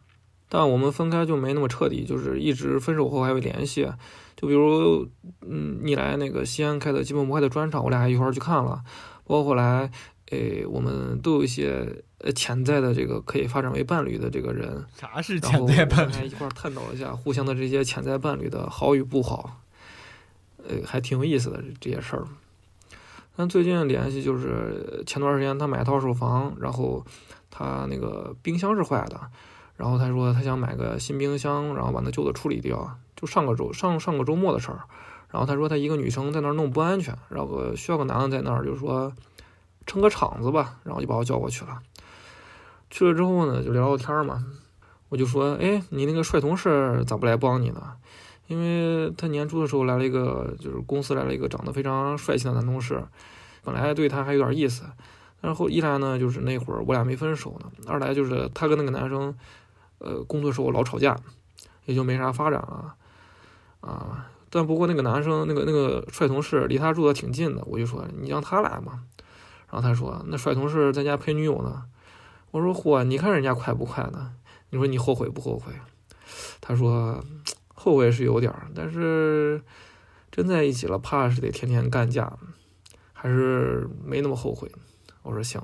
[0.55, 3.91] 但我们分开就没那么彻底，就是一直分手后还会联系。
[4.37, 5.09] 就比如，
[5.41, 8.85] 嗯，你来那个西安开的《基本模块》的专场，我俩还一块儿去看了。
[9.25, 9.91] 包括后来，
[10.31, 14.85] 诶，我们都有一些呃潜在的这个可以发展为伴侣的这个人。
[14.95, 19.63] 啥是潜在伴侣我们还一块儿探讨了一下互相的这些潜在伴侣的好与不好，
[20.69, 22.27] 呃，还挺有意思的这些事儿。
[23.35, 27.03] 但最近联系就是前段时间他买套手房，然后
[27.51, 29.19] 他那个冰箱是坏的，
[29.77, 34.81] 然后他说他想买个新冰箱，然后把那旧的处理掉，就上个周上上个周末的事儿。
[35.31, 39.13] 然后他说他一个女生在那儿弄不安全，然后需要个男的在那儿，就是说
[39.87, 41.81] 撑个场子吧，然后就把我叫过去了。
[42.91, 44.45] 去了之后呢，就聊聊天嘛，
[45.09, 47.95] 我就说，哎，你那个帅同事咋不来帮你呢？
[48.49, 53.03] 因为他年初的时候来了一个，就是公司来了一个长得非常帅气的男同事，
[53.65, 54.85] 本来对他还有点意思，
[55.41, 59.35] 然后一来呢，就是那会儿我俩没分手呢，二来就是他跟那个男生，
[60.03, 61.17] 呃，工作时候老吵架，
[61.85, 62.97] 也就没啥发展了，
[63.81, 69.05] 啊，但不过那个男生那个那个帅同事离他住的挺近的，我就说你让他来嘛，
[69.71, 71.85] 然后他说那帅同事在家陪女友呢，
[72.51, 74.33] 我说嚯，你看人家快不快呢？
[74.71, 75.73] 你说你后悔不后悔？
[76.61, 77.23] 他说
[77.69, 79.63] 后悔是有点儿，但是
[80.31, 82.37] 真在一起了，怕是得天天干架，
[83.13, 84.71] 还是没那么后悔。
[85.23, 85.63] 我说行。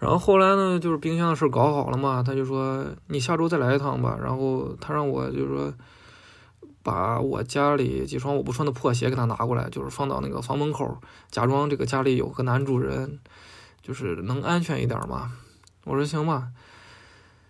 [0.00, 4.18] 然后后来呢，就是冰箱的事搞好了嘛，他就说你下周再来一趟吧。
[4.20, 5.74] 然后他让我就是说
[6.82, 10.96] 把我家里几双我不穿的破鞋给他拿过来，就是放到那个房门口，
[11.30, 13.18] 假装这个家里有个男主人，
[13.82, 15.32] 就是能安全一点嘛。
[15.84, 16.48] 我说行吧。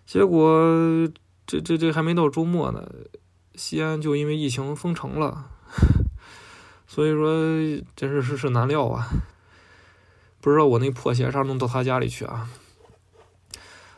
[0.05, 1.09] 结果
[1.47, 2.85] 这这这还没到周末呢，
[3.55, 5.45] 西安就因为疫情封城了，
[6.85, 7.31] 所以说
[7.95, 9.07] 真是世事难料啊。
[10.41, 12.49] 不知道我那破鞋啥弄到他家里去啊？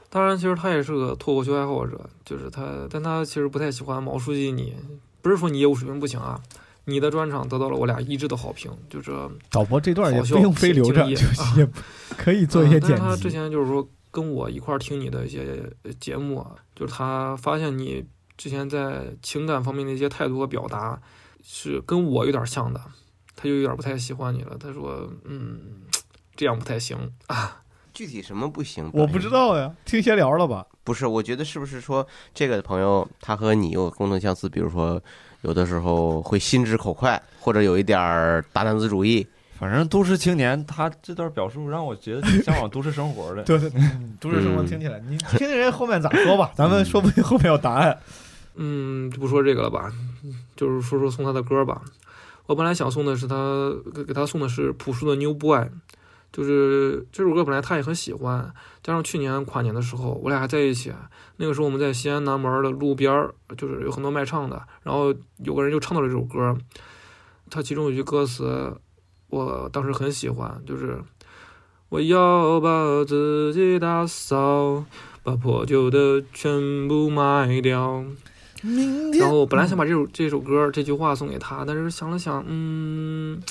[0.10, 4.76] 当然，其实他也是个脱口秀爱好者，就是他，但他其实不太喜欢毛书记你。
[5.24, 6.40] 不是说你业务水平不行啊，
[6.84, 9.12] 你的专场得到了我俩一致的好评，就是
[9.50, 11.68] 导播这段也不用非留着，也
[12.18, 13.32] 可以做一些嗯但剪是他之。
[13.32, 18.06] 前就是说跟我一块儿听你的一些呃节目啊，就是他发现你
[18.38, 21.02] 之前在情感方面的一些态度和表达
[21.42, 22.82] 是跟我有点像的，
[23.36, 24.58] 他就有点不太喜欢你了。
[24.60, 25.58] 他说，嗯，
[26.36, 27.62] 这样不太行啊。
[27.94, 28.90] 具体什么不行？
[28.94, 30.66] 我不知道呀，听闲聊了吧？
[30.84, 35.02] 不是，我觉得是不是说这个朋友他和你有共同相似，比如说
[35.42, 39.26] 有的时候会心直口快，或者有一点儿大男子主义。
[39.60, 43.44] 反正都市青年，他这段表述让我觉得挺向往都市生活的。
[43.46, 47.98] 对对，嗯都市生活听起来，你听听人后面咋说吧，咱们说不定后面有答案。
[48.56, 49.94] 嗯，就不说这个了吧，
[50.56, 51.82] 就是说说送他的歌吧。
[52.48, 55.60] 我本来想送的是他给给他送的是朴树的《New Boy》，
[56.34, 60.92] 就是这首歌本来他也很喜欢，加上去年跨年的时候我俩还在一起，
[61.38, 66.58] 那个时候我们在西安南门的路边儿，就是有很多卖唱的，然后有个人就唱到了这首歌，
[67.50, 68.76] 他其中有句歌词
[69.30, 71.00] 我当时很喜欢，就是
[71.90, 74.84] 我要把自己打扫，
[75.22, 78.04] 把破旧的全部卖掉。
[79.20, 83.42] 然后我本来想把这首这首歌这句话送给他，但是想了想，嗯，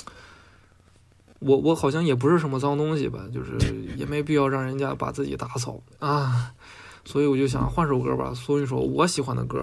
[1.45, 3.51] 我我好像也不是什么脏东西吧，就是
[3.97, 6.53] 也没必要让人家把自己打扫 啊，
[7.05, 9.59] 所以我就想换首歌吧，搜一首我喜欢的歌，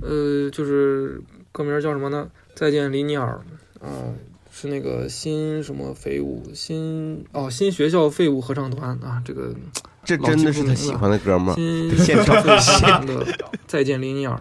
[0.00, 1.22] 呃，就是
[1.52, 2.28] 歌名叫什么呢？
[2.54, 3.40] 再见，林尼尔，
[3.80, 4.12] 啊、
[4.50, 9.54] 是那个新什么废物新哦新学校废物合唱团啊，这个
[10.04, 13.24] 这真的是他不明了喜欢的歌吗新现场废物合唱的
[13.66, 14.34] 《再见，林尼尔》。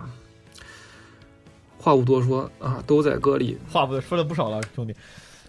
[1.77, 3.57] 话不多说啊，都在歌里。
[3.69, 4.93] 话不多说了不少了，兄弟。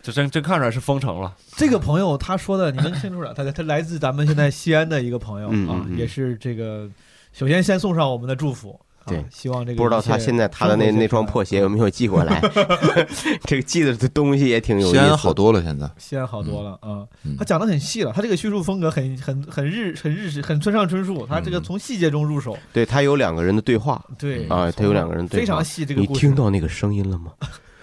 [0.09, 1.35] 这真真看出来是封城了。
[1.55, 6.89] 这个朋友他说的，你能听出来，他他来自咱们现在西安的一个朋友啊，也是这个。
[7.31, 8.71] 首先，先送上我们的祝福。
[9.05, 12.41] 啊对，希望这个不知道他现在他的那那双破鞋有没有寄过来？
[13.45, 14.97] 这个寄的东西也挺有意思。
[14.97, 17.05] 西安好多了，现在西安好多了啊。
[17.39, 21.27] 他讲的很细了，他这个叙述风格很很很日很日式，很村上春树。
[21.27, 22.57] 他这个从细节中入手。
[22.73, 24.03] 对他有两个人的对话。
[24.19, 25.85] 对啊，他有两个人对话非常细。
[25.85, 27.33] 这个你听到那个声音了吗？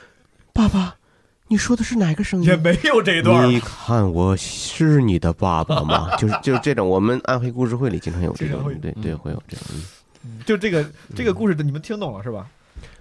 [0.54, 0.96] 爸爸，
[1.48, 2.48] 你说的是哪个声音？
[2.48, 3.48] 也没有这一段。
[3.50, 6.16] 你看我是你的爸爸吗？
[6.18, 9.66] 就是就是这种，我们暗黑故事会里经常有这种，对对，会有这种。
[10.46, 10.84] 就这个
[11.16, 12.48] 这个故事，你们听懂了是吧？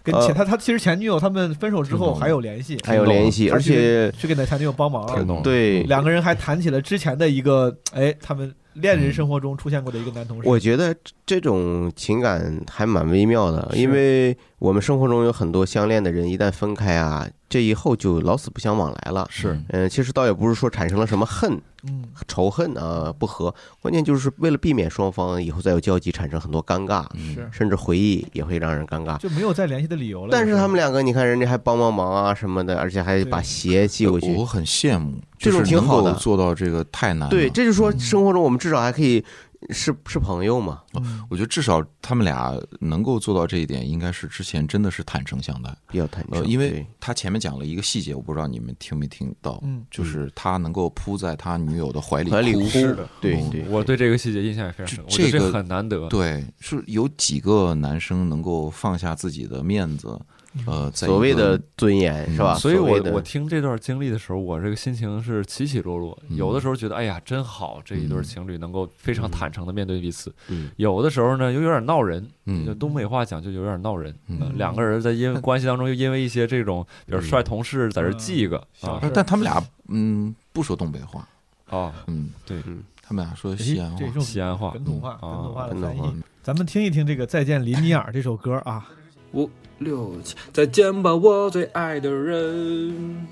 [0.03, 10.47] 跟呃前他他其实前女友他们分手之后还有联系，还有联系，而且去给他前女友帮忙了，对两个人还谈起了之前的一个哎，他们恋人生活中出现过的一个男同事。
[10.47, 19.27] 我觉得这种情感还蛮微妙的，因为我们生活中有很多相恋的人，一旦分开啊，这以后就老死不相往来了。
[19.29, 27.49] 是，嗯，其实倒也不是说产生了什么恨，嗯，仇恨啊不和，关键就是为了避免双方以后再有交集，产生很多尴尬，是。
[27.53, 29.19] 甚至回忆也会让人尴尬。
[29.19, 30.31] 就没有再联系的理由了。
[30.33, 37.29] 但是他们两个，你看人家还帮帮忙啊什么的，而且还把鞋寄过去，我很羡慕，这种挺好的，做到这个太难了。
[37.29, 39.23] 对，这就是说生活中我们至少还可以
[39.71, 40.83] 是是朋友嘛。
[41.29, 46.41] 我觉得至少他们俩能够做到这一点，应该是之前真的是坦诚相待，比较坦诚。
[46.41, 56.09] 呃，因为他前面讲了一个细节，我不知道你们听没听到，嗯，就是他能够扑在他女友的怀里怀里哭，是的，对嗯对，我对这个细节印象也非常深，这个很难得。
[56.09, 60.21] 对，是有几个男生能够放下自己的面子，
[60.67, 62.55] 呃，在所谓的尊严是吧？
[62.55, 66.17] 所以我我听这段经历的时候，我这个心情是起起落落。
[66.31, 70.33] 有的时候觉得，哎呀，真好，这一对情侣能够非常坦诚的面对彼此。
[70.49, 72.25] 嗯有的时候呢，又有点闹人。
[72.47, 74.15] 嗯就东北话讲，就有点闹人。
[74.29, 81.27] 嗯呃两个人在因为关系当中，又因为一些这种，比如帅同事在这记一个啊，但他们俩嗯不说东北话
[81.69, 82.63] 啊，嗯对，
[83.03, 86.01] 他们俩说西安话，西安话本土话、本土话的翻译。
[86.43, 88.89] 咱们听一听这个《再见林尼尔》这首歌啊。
[89.33, 93.27] 五六七，再见吧，我最爱的人。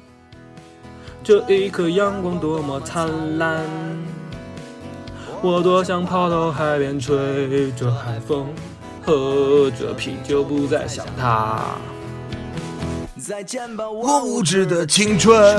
[1.22, 3.64] 这一刻阳光多么灿烂，
[5.40, 8.48] 我多想跑到海边吹着海风，
[9.04, 11.62] 喝着啤酒，不再想他。
[13.16, 15.56] 再见吧，我无知的青春，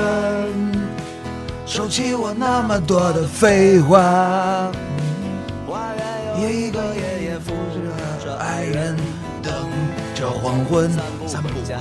[1.65, 4.69] 收起我那么多的废话。
[6.35, 6.82] 一个
[10.23, 10.89] 着黄昏
[11.27, 11.77] 散步回家。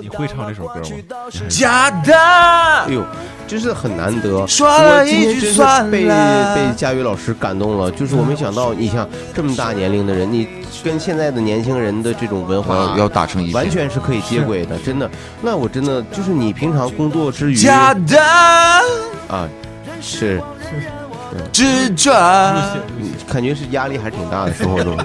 [0.00, 0.82] 你会唱这首歌吗？
[1.48, 2.14] 假的。
[2.14, 3.04] 哎呦，
[3.48, 4.46] 真是很难得。
[4.46, 10.46] 说了一句我今天真是被算了被佳宇老师感动了，就是我没想到，你像这么大年龄的人，你
[10.84, 15.10] 跟现在的年轻人的这种文化要要打成一片完全是可以接轨的，真的。
[15.42, 18.16] 那我真的就是你平常工作之余假的
[19.26, 19.48] 啊，
[20.00, 20.40] 是。
[21.52, 22.10] 执着，
[22.96, 24.96] 嗯感觉是压力还是挺大的，生活中。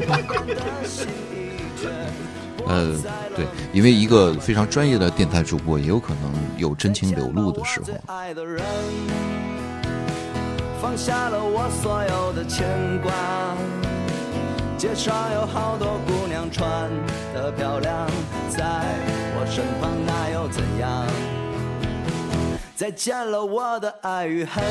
[2.68, 2.98] 呃，
[3.36, 7.88] 对，因为一个非常专业的电台主播，也有可能有真情流露的时候。
[8.08, 8.64] 爱的人，
[10.82, 12.68] 放下了我所有的牵
[13.02, 13.12] 挂。
[14.78, 16.90] 街上有好多姑娘穿
[17.34, 18.08] 得漂亮，
[18.50, 18.66] 在
[19.36, 21.06] 我身旁那又怎样？
[22.76, 24.64] 再见了我的爱与恨，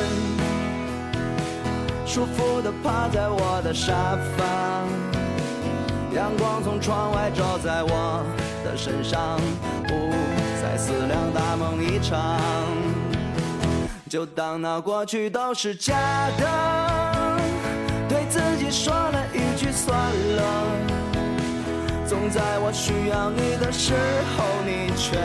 [2.05, 5.12] 舒服地趴在我的沙发。
[6.15, 8.23] 阳光从窗外照在我
[8.63, 9.39] 的身上，
[9.87, 9.93] 不
[10.61, 12.39] 再思量大梦一场，
[14.07, 15.95] 就当那过去都是假
[16.37, 17.39] 的，
[18.07, 20.43] 对自己说了一句算了。
[22.05, 23.93] 总在我需要你的时
[24.37, 25.17] 候，你却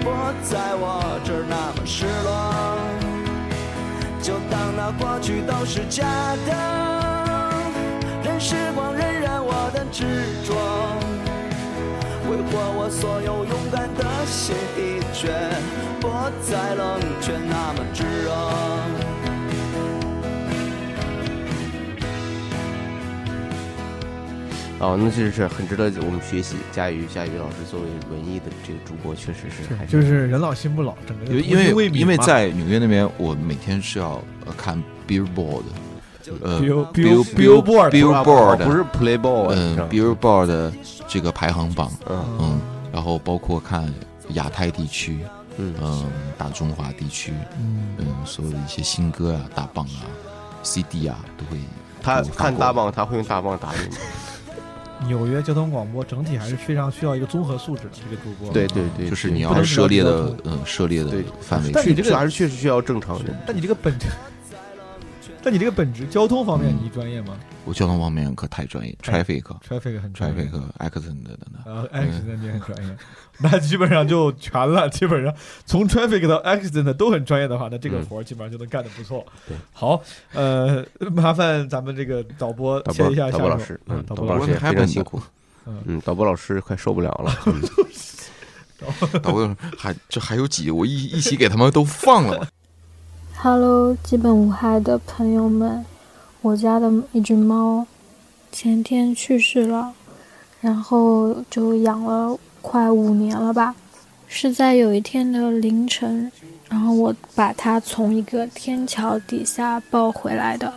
[0.00, 0.10] 不
[0.42, 2.76] 在我这儿那么失落，
[4.20, 6.04] 就当那过去都是假
[6.48, 7.15] 的，
[8.38, 10.04] 时光荏苒我的执
[10.44, 10.54] 着，
[12.28, 15.28] 挥霍我所有勇敢的心，已却
[16.00, 16.08] 不
[16.42, 18.30] 再冷却那么炙热。
[24.78, 26.56] 哦，那这是很值得我们学习。
[26.70, 35.62] 佳宇，佳宇老师作为文艺的这个主播，确实是还就是人老心不老，整个因为因为在纽约那边，我每天是要呃看 Billboard，
[36.42, 40.72] 呃 Bill- Bill Bill- Billboard Billboard 不是 Playboy 嗯，Billboard 的
[41.08, 42.60] 这个排行榜，嗯嗯，
[42.92, 43.92] 然后包括看
[44.30, 45.18] 亚太地区，
[45.58, 45.74] 嗯
[46.36, 50.04] 大中华地区，嗯嗯，所有的一些新歌啊、大棒啊、
[50.62, 51.60] CD 啊都会
[52.02, 53.96] 他看大棒，他会用大棒打你吗？
[55.06, 58.50] 纽约交通广播整体还是非常需要一个综合素质的这个主播。
[58.50, 63.36] 对对对，就是你要涉猎的嗯涉猎的范围但你这个还是确实需要正常人。
[63.46, 64.06] 但你这个本质，
[65.46, 67.38] 但你这个本职交通方面你专业吗？
[67.64, 70.42] 我交通方面可太专业，traffic，traffic 很专业。
[70.42, 71.38] traffic accident 的。
[71.52, 72.96] 呢，啊，accident 也很专业，
[73.38, 74.90] 那基本上就全了。
[74.90, 75.32] 基本上
[75.64, 78.06] 从 traffic 到 accident 都很专业的话，那这个嗯。
[78.06, 79.24] 活儿基本上就能干得不错。
[79.46, 80.84] 对，好，呃，
[81.14, 85.22] 麻烦咱们这个导播切一下导播老师，嗯嗯，导播老师非常辛苦。
[85.66, 87.32] 嗯，嗯，导播老师快受不了了。
[87.46, 87.62] 嗯。
[89.22, 89.56] 导播。
[89.78, 92.36] 还这还有几，我一一起给他们都放了。
[92.40, 92.48] 吧。
[93.48, 95.86] Hello，基本无害的朋友们，
[96.42, 97.86] 我家的一只猫
[98.50, 99.92] 前天去世了，
[100.60, 103.76] 然后就养了快五年了吧。
[104.26, 106.32] 是在有一天的凌晨，
[106.68, 110.74] 然后我把它从一个天桥底下抱回来的，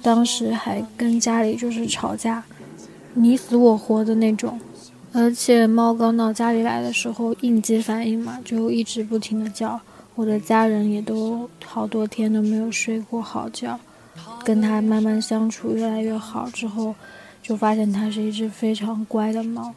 [0.00, 2.44] 当时还跟家里就是吵架，
[3.14, 4.60] 你死我活的那种。
[5.12, 9.80] 而且猫刚到家里来的时候，应激反应嘛，就一直不停的叫。
[10.18, 13.78] 我的家人也都好多天都没有睡过好觉，
[14.44, 16.92] 跟它慢慢相处越来越好之后，
[17.40, 19.72] 就发现它是一只非常乖的猫，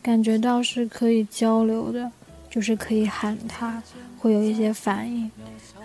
[0.00, 2.08] 感觉到是可以交流的，
[2.48, 3.82] 就是可以喊它，
[4.16, 5.28] 会有一些反应。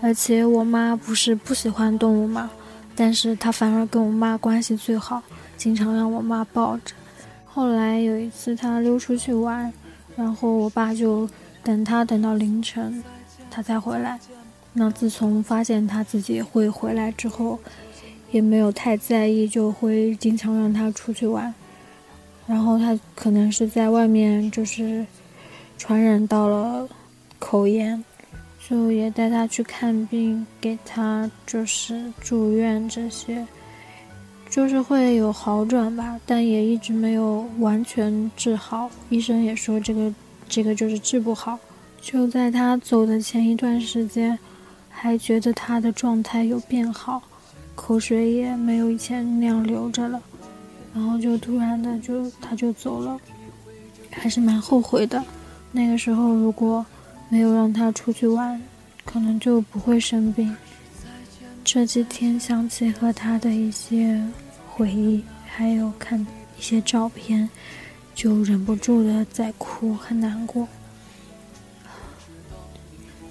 [0.03, 2.51] 而且我妈不是不喜欢动物嘛，
[2.95, 5.20] 但是她反而跟我妈关系最好，
[5.58, 6.93] 经常让我妈抱着。
[7.43, 9.74] 后来有一次它溜出去玩，
[10.16, 11.28] 然后我爸就
[11.64, 13.03] 等它等到凌晨。
[13.56, 14.20] 他才回来。
[14.74, 17.58] 那自从发现他自己会回来之后，
[18.32, 21.53] 也没有太在意，就会经常让他出去玩。
[22.45, 25.06] 然后他可能是在外面就是
[25.78, 26.86] 传染到了
[27.39, 28.03] 口炎，
[28.68, 33.47] 就也带他去看病，给他就是住院这些，
[34.49, 38.91] 就是会有好转吧，但也一直没有完全治好。
[39.10, 40.14] 医生也说这个
[40.49, 41.58] 这个就是治不好。
[42.06, 44.38] 就在他走的前一段时间，
[44.88, 47.20] 还觉得他的状态有变好，
[47.74, 50.22] 口水也没有以前那样流着了，
[50.93, 53.20] 然后就突然的就他就走了，
[54.12, 55.22] 还是蛮后悔的。
[55.72, 56.86] 那个时候如果
[57.28, 58.62] 没有让他出去玩，
[59.03, 60.56] 可能就不会生病。
[61.64, 64.24] 这几天想起和他的一些
[64.70, 66.20] 回忆，还有看
[66.56, 67.49] 一些照片，
[68.14, 70.68] 就忍不住的在哭，很难过。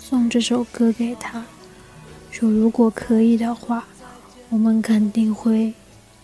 [0.07, 1.43] 送这首歌给他，
[2.31, 3.87] 说如果可以的话，
[4.51, 5.73] 我们肯定会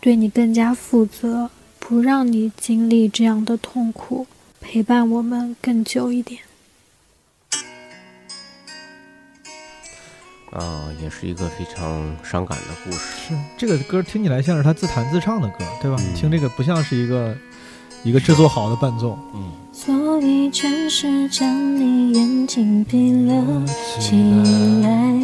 [0.03, 4.27] 对你更加负责，不让你经历这样的痛苦，
[4.61, 6.43] 陪伴我们更久一点。
[10.53, 12.99] 啊，也是一个非常伤感的故事。
[12.99, 15.97] 是这个歌听起来像是他自弹自唱的歌，对吧？
[16.03, 17.35] 你听这个不像是一个
[18.05, 19.19] 一个制作好的伴奏。
[19.35, 19.51] 嗯。
[19.73, 23.65] 所以暂时将你眼睛闭了
[23.99, 24.17] 起
[24.83, 25.15] 来，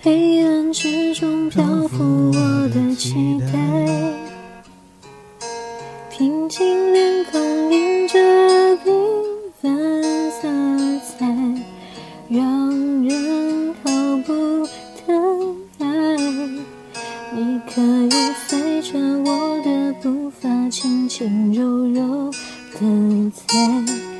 [0.00, 3.58] 黑暗之中漂浮我的期待，
[6.10, 7.63] 平静脸孔
[20.74, 22.32] 轻轻柔柔。
[22.80, 24.13] 的在，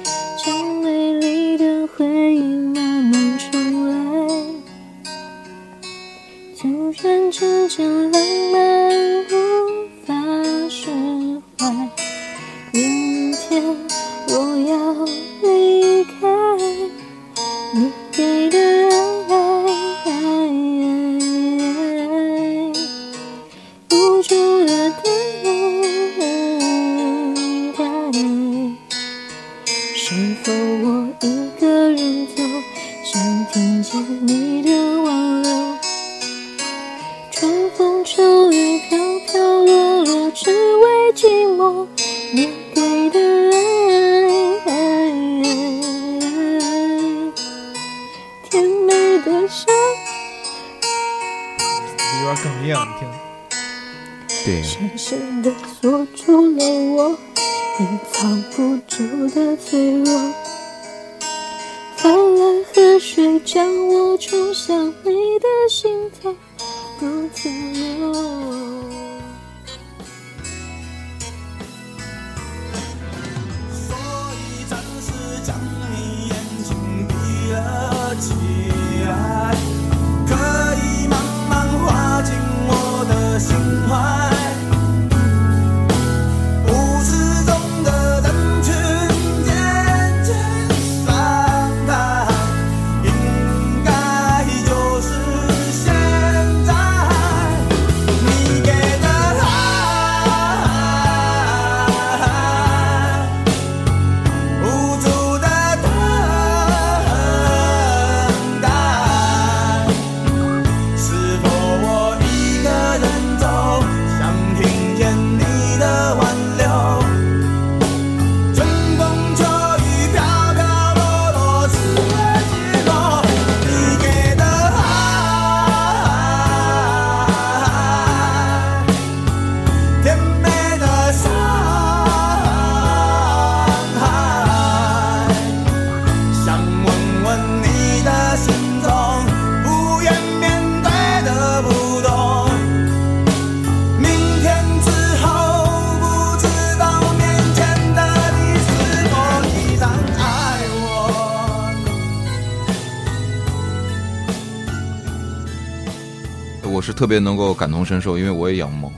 [157.05, 158.91] 特别能够感同身受，因为我也养猫。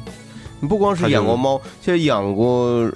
[0.60, 2.88] 你不光是养过猫，其实养过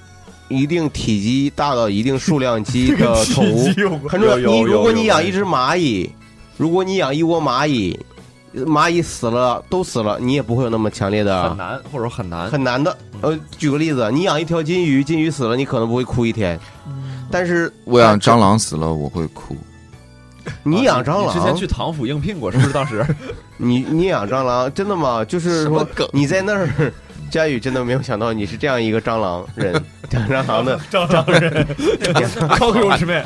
[0.47, 3.65] 一定体积大到一定数量级 的宠物
[4.09, 4.37] 很重要。
[4.37, 6.09] 你如果你养一只蚂蚁，
[6.57, 7.99] 如果你养一窝蚂蚁，
[8.55, 12.97] 蚂蚁死了都死了，你也不会有那么强烈的很难，或者很难，很难的。
[13.21, 16.57] 呃，举个例子，你养一条金鱼，金鱼死了，你可能不会哭一天，
[17.33, 19.57] 但是我养蟑螂死了，我会哭。
[20.63, 22.73] 你养蟑螂，之前去唐府应聘过，是不是？
[22.73, 23.05] 当时
[23.61, 25.25] 你你养蟑螂，真的吗？
[25.25, 26.93] 就是说你在那儿，
[27.31, 29.73] 佳宇真的没有想到你是这样一个蟑螂人，
[30.13, 31.67] 养蟑螂的蟑螂人
[32.57, 33.23] 靠口吃面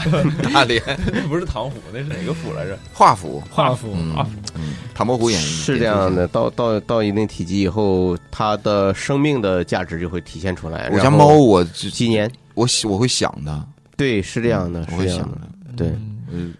[0.53, 0.82] 大连
[1.28, 2.76] 不是唐虎，那是哪个府来着？
[2.93, 4.26] 华府，华府啊，
[4.57, 10.91] 嗯，唐伯虎演义是这样的，到到到一定体积以后，它的生命的价值就会体现出来。
[10.93, 13.66] 我家猫我几年，我喜我会想的，
[13.97, 15.99] 对，是这样的，我会想是这样的的，对，
[16.30, 16.53] 嗯，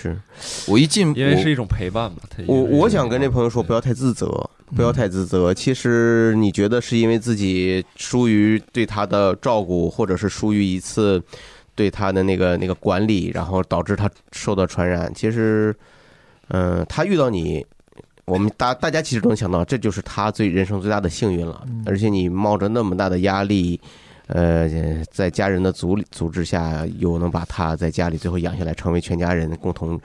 [0.00, 0.16] 是
[0.66, 2.18] 我一进，因为是一种陪伴嘛。
[2.30, 5.52] 它我我想跟这朋友说，不要太自责，不要太自责。
[5.52, 11.22] 其实你觉得是因为自己疏于对他的照顾，或者是疏于一次
[11.74, 15.12] 对他的那个那个管理，然后导致他受到传染。
[15.14, 15.74] 其实，
[16.48, 17.66] 嗯、他遇到你。
[18.26, 21.66] 我们大大家其实都能想到，这就是他最人生最大的幸运了。
[21.84, 23.80] 而且你冒着那么大的压力，
[24.32, 24.68] 呃，
[25.10, 30.00] 在家人的组组织下，又能把他在家里最后养下来，成为全家人共同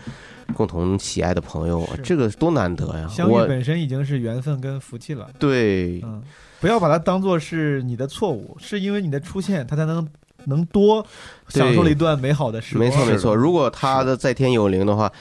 [0.54, 3.08] 共同喜爱的朋友，这个多难得呀！
[3.08, 5.30] 相遇本身已经是缘分跟福气了。
[5.38, 6.24] 对，嗯，
[6.60, 10.08] 不要把它当做是你的错误，是因为你的出现，他才能
[10.46, 11.06] 能多
[11.50, 12.90] 享受了一段美好的时光。
[12.90, 13.36] 没错没错。
[13.36, 15.12] 如果他的在天有灵的话，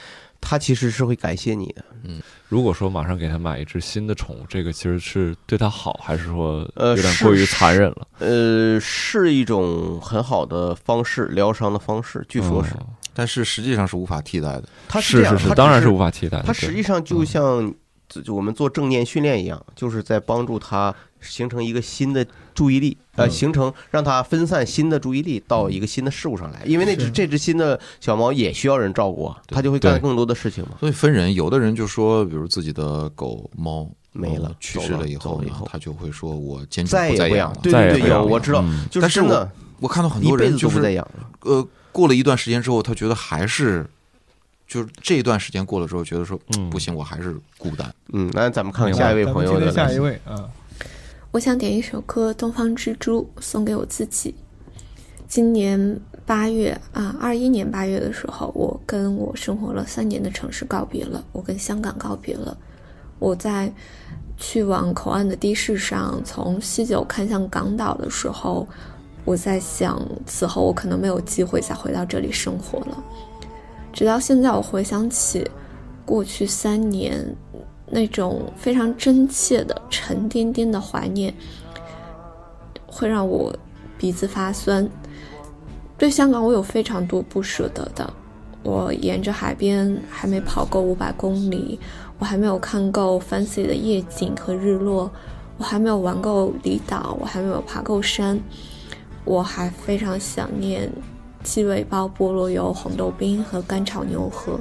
[0.40, 1.84] 他其实是会感谢你的。
[2.04, 8.06] 嗯，如果说马上给他买一只新的宠物，这个其实是对他好，还是说呃，有点过于残忍了？
[8.18, 12.74] 呃，是一种很好的方式，疗伤的方式，据说是。
[13.16, 14.64] 但是实际上是无法替代的。
[14.88, 17.72] 它是是是当然是无法替代的它实际上就像
[18.14, 26.62] 就就我们做正念训练一样，就是在帮助他形成一个新的注意力，呃，嗯形成让他分散新的注意力到一个新的事物上来。
[26.64, 30.76] 因为那只这只新的小猫也需要人照顾啊，它就会干更多的事情嘛。
[30.78, 39.50] 所以分人，有的人就说，比如自己的狗猫没了呃去世了了以后呢后，他就会说我坚决再也不养再养了，对对对，有我知道，就是但是真的
[39.80, 41.30] 我，看到很多人就是都不再养了。
[41.40, 43.84] 呃，过了一段时间之后，他觉得还是。
[44.66, 47.94] 就是这一段时间过了之后，觉得说嗯不行，我还是孤单。
[48.12, 50.48] 嗯，那咱们看看下一位朋友的下一位啊，
[51.30, 54.34] 我想点一首歌《东方之珠》送给我自己。
[55.26, 62.56] 今年八月啊，二一年八月的时候，我跟我生活了三年的城市告别了，我跟香港告别了。
[63.18, 63.72] 我在
[64.36, 68.66] 去往口岸的的士上，从西九看向港岛的时候，
[69.24, 73.04] 我在想，此后我可能没有机会再回到这里生活了。
[73.94, 75.48] 直到现在，我回想起
[76.04, 77.24] 过去三年
[77.86, 81.32] 那种非常真切的、沉甸甸的怀念，
[82.84, 83.54] 会让我
[83.96, 84.86] 鼻子发酸。
[85.96, 88.12] 对香港，我有非常多不舍得的。
[88.64, 91.78] 我沿着海边还没跑够五百公里，
[92.18, 95.08] 我还没有看够 fancy 的夜景和日落，
[95.56, 98.40] 我还没有玩够离岛，我还没有爬够山，
[99.24, 100.90] 我还非常想念
[101.44, 104.58] 鸡尾包、菠萝油、红豆冰和干炒牛河。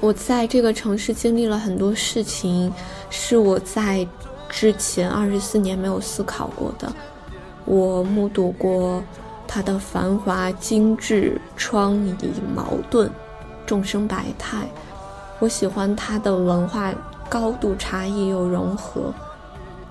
[0.00, 2.72] 我在这个城市经历了很多事情，
[3.10, 4.06] 是我在
[4.48, 6.92] 之前二十四年没有思考过的。
[7.64, 9.02] 我目睹过
[9.46, 12.16] 它的繁华、精致、疮痍、
[12.54, 13.10] 矛盾、
[13.64, 14.66] 众生百态。
[15.38, 16.92] 我喜欢它的文化
[17.28, 19.12] 高度差异又融合。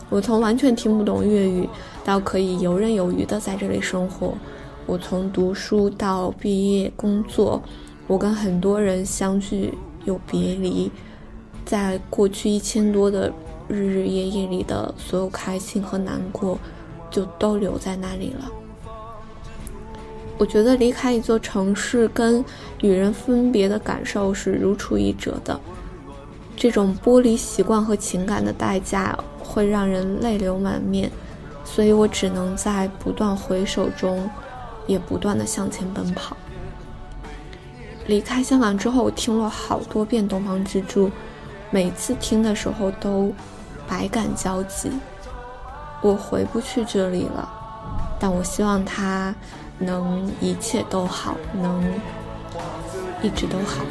[0.10, 1.68] 我从完全听不懂粤语，
[2.06, 4.36] 到可以游刃有余的在这里生活。
[4.86, 7.62] 我从读书到毕业工作，
[8.06, 9.74] 我跟很多人相聚
[10.06, 10.92] 又别离，
[11.66, 13.32] 在过去一千多的
[13.68, 16.60] 日日夜夜里的所有开心和难过，
[17.10, 18.52] 就都留在那里了。
[20.38, 22.44] 我觉得离开一座城市跟
[22.82, 25.58] 与人分别的感受是如出一辙的，
[26.58, 31.10] 这种剥离习惯和情感的代价会让人泪流满面，
[31.64, 34.30] 所以我只能在不断回首中。
[34.88, 36.36] 也不断的向前奔跑。
[38.08, 41.08] 离开香港之后，我听了好多遍《东方之珠》，
[41.72, 43.34] 每次听的时候都
[43.88, 44.92] 百感交集。
[46.02, 47.50] 我回不去这里了，
[48.20, 49.34] 但我希望他
[49.78, 51.82] 能一切都好，能
[53.22, 53.86] 一直都好。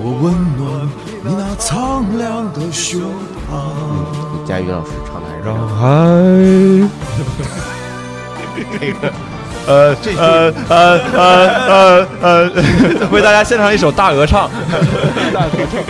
[0.00, 0.88] 我温暖
[1.22, 3.00] 你那苍凉的胸
[3.50, 4.46] 膛。
[4.46, 5.78] 佳宇老师唱的还是让海。
[8.80, 9.12] 这个
[9.66, 10.76] 呃，呃呃
[11.16, 14.48] 呃呃呃， 为大家献上一首大合唱。
[15.34, 15.82] 大合唱。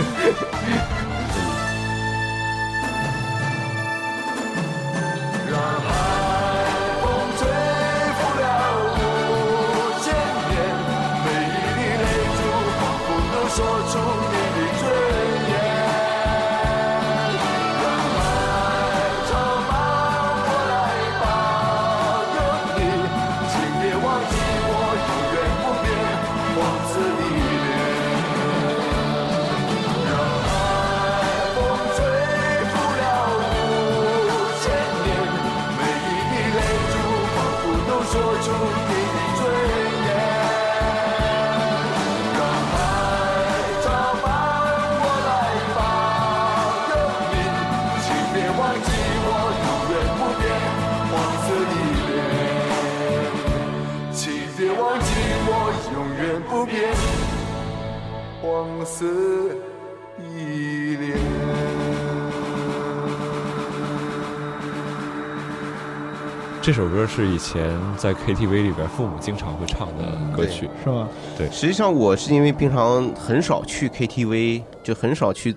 [66.61, 71.07] 这首歌是以前在 KTV 里边父母经常会唱的歌曲，是吗？
[71.37, 75.55] 对，实际上我是因为平常很少去 KTV，就很少去，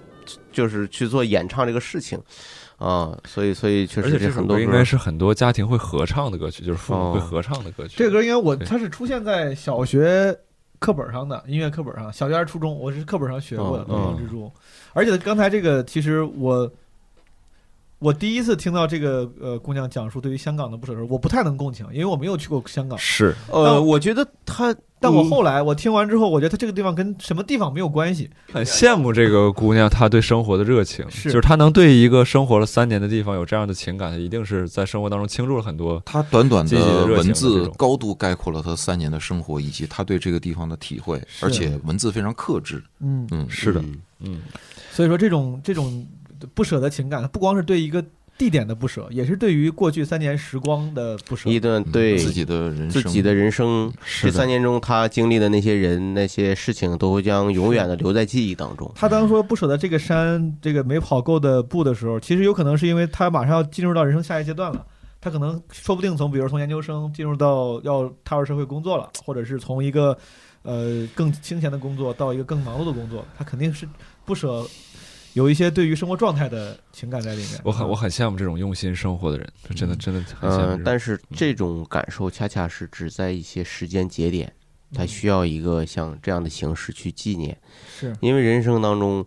[0.53, 2.18] 就是去做演唱这个事情，
[2.78, 7.95] 啊，所以所以确实而且这首很多歌应该是很多家庭会合唱的歌曲，就是父母会哦合唱的歌曲。
[7.97, 10.34] 这个歌应该我它是出现在小学
[10.82, 14.46] 课本上的音乐课本上，小学还是初中，我是课本上学过的《嗯东方之珠》。
[14.92, 16.68] 而且刚才这个，其实我
[18.03, 22.98] 我第一次听到这个呃姑娘讲述对于香港的不舍的时候，我不太能共情，因为我没有去过香港。
[22.98, 23.32] 是。
[23.48, 28.28] 呃，我觉得她，但我后来我听完之后，我觉得她这个地方跟什么地方没有关系。
[28.53, 31.30] 很羡慕这个姑娘她对生活的热情，是。
[31.30, 42.82] 就是她能对一个生活了三年的地方有这样的情感，她一定是在生活当中倾注了很多她短短的文字高度概括了她三年的生活以及她对这个地方的体会，而且文字非常克制。
[42.98, 43.28] 嗯。
[43.30, 43.80] 嗯，是的，
[44.18, 44.40] 嗯，
[44.90, 46.05] 所以说这种这种
[46.55, 48.05] 不舍的情感，不光是对一个
[48.38, 51.49] 地点的不舍，也是对于过去三年时光的不舍。
[51.49, 58.90] 一段对自己的人生自己的人生，这三年中他经历的那些人、那些事情，都会将永远的留在记忆当中。
[58.95, 64.84] 他当说不舍得这个山，这个没跑够的步的时候，其实有可能是因为他马上要进入到人生下一阶段了。
[65.20, 70.18] 他可能说不定从，比如从研究生进入到要踏入社会工作了，或者是从一个
[70.62, 73.88] 呃更清闲的工作到一个更忙碌的工作，他肯定是
[74.24, 74.66] 不舍
[75.34, 77.60] 有一些对于生活状态的情感在里面。
[77.64, 84.52] 我很我很羡慕这种用心生活的人，这真的真的很羡慕。，嗯但是这种感受恰恰是只在一些时间节点，
[84.94, 87.56] 它需要一个像这样的形式去纪念。
[87.98, 89.26] 是因为人生当中，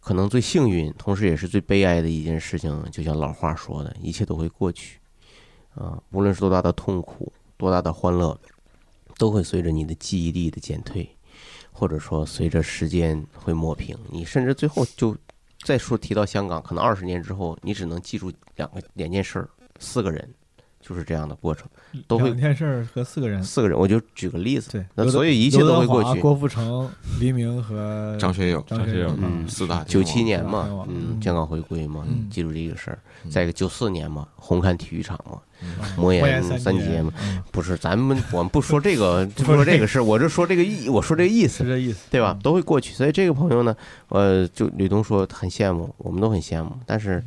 [0.00, 4.98] 可能最幸运，同时也是最悲哀的一件事情，就像老话说的，一切都会过去。
[5.74, 8.38] 啊，无论是多大的痛苦，多大的欢乐，
[9.16, 11.08] 都会随着你的记忆力的减退，
[11.72, 13.98] 或者说随着时间会抹平。
[14.10, 15.16] 你甚至最后就
[15.64, 19.48] 再说提到香港，可能二十年之后，你只能记住两个两件事儿，
[19.80, 20.32] 四个人，
[20.82, 21.66] 就是这样的过程，
[22.08, 26.20] 都会两件事和四个人，四个人，我就举个例子，对，那所以一切都会过去。
[26.20, 32.98] 郭富城、黎明和 张学友，张学友，嗯，四大九七年嘛，嗯，香港回归嘛，记住这个事儿。
[33.30, 35.40] 再一个九四年嘛，红磡体育场嘛，
[35.96, 37.12] 魔岩三杰嘛，
[37.52, 42.36] 不是，咱们我们不说这个， 不说这个事，我就说这个意，我说这个意思，是这意思，对吧？
[42.42, 42.92] 都会过去。
[42.92, 43.76] 所以这个朋友呢，
[44.08, 47.24] 呃，就吕东说很羡慕，我们都很羡慕，但是。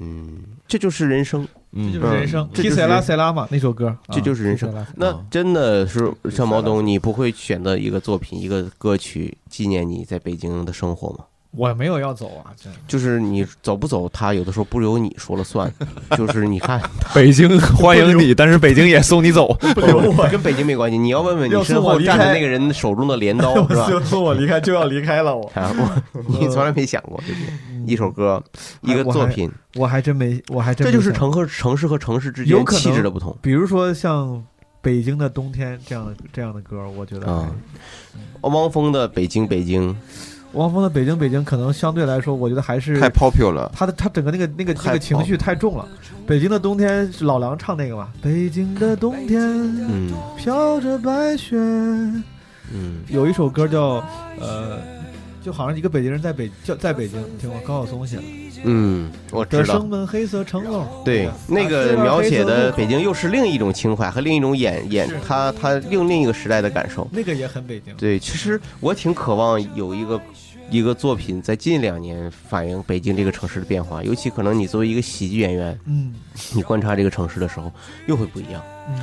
[0.00, 2.48] 嗯，这就是人生，这就是人生。
[2.52, 4.72] 这塞拉塞拉嘛，那首歌，这就是人生。
[4.94, 11.24] 那真的是像毛东，你不会选择一个作品、一个歌曲纪念你在北京的生活吗？
[11.54, 15.70] 我没有要走啊，真就是你走不走，他有的时候不由你说了算。
[16.16, 16.80] 就是你看，
[17.14, 20.96] 北京欢迎你，但是北京也送你走，不留我，跟北京没关系。
[20.96, 23.86] 你要问问你身后站的那个人手中的镰刀 是吧？
[24.04, 27.92] 送我离开就要离开了，我我你从来没想过，对不对？
[27.92, 28.42] 一首歌，
[28.80, 33.36] 一个作品，我还真没，我还真这就是城和城市和城市之间气质的不同。
[33.42, 34.28] 比如说像
[34.80, 37.52] 《北京的冬天》这样的这样的歌，我觉得啊，
[38.40, 39.90] 汪峰的《北京北京》。
[40.54, 43.72] 汪峰的《北京北京》可能相对来说，我觉得还是太 popular 了。
[43.74, 45.88] 他的他整个那个那个那个情绪太重了。
[46.26, 48.08] 北京的冬天是老梁唱那个嘛？
[48.20, 54.04] 北京的冬天，嗯，飘着白雪，嗯，有一首歌叫
[54.38, 54.78] 呃，
[55.42, 58.22] 就好像一个北京人在北叫在北京，你听过高晓松写的？
[58.64, 59.64] 嗯，我知道。
[59.64, 60.86] 生门黑色城楼。
[61.04, 67.08] 对，那个描写的北京又是另一种情怀和另一种演演，他他另另一个时代的感受。
[67.10, 67.92] 那个也很北京。
[67.96, 70.20] 对，其实我挺渴望有一个。
[70.72, 76.14] 一个作品在近两年反映北京这个城市的变化，尤其可能你作为一个喜剧演员，嗯，
[76.54, 77.70] 你观察这个城市的时候
[78.06, 78.98] 又会不一样，嗯，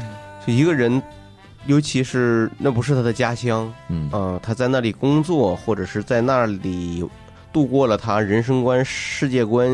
[0.45, 0.99] 就一个人，
[1.67, 4.09] 尤其是那不是他的家乡，嗯。
[4.09, 7.07] 啊，他在那里工作或者是在那里
[7.53, 9.69] 度过了他人生观、世界观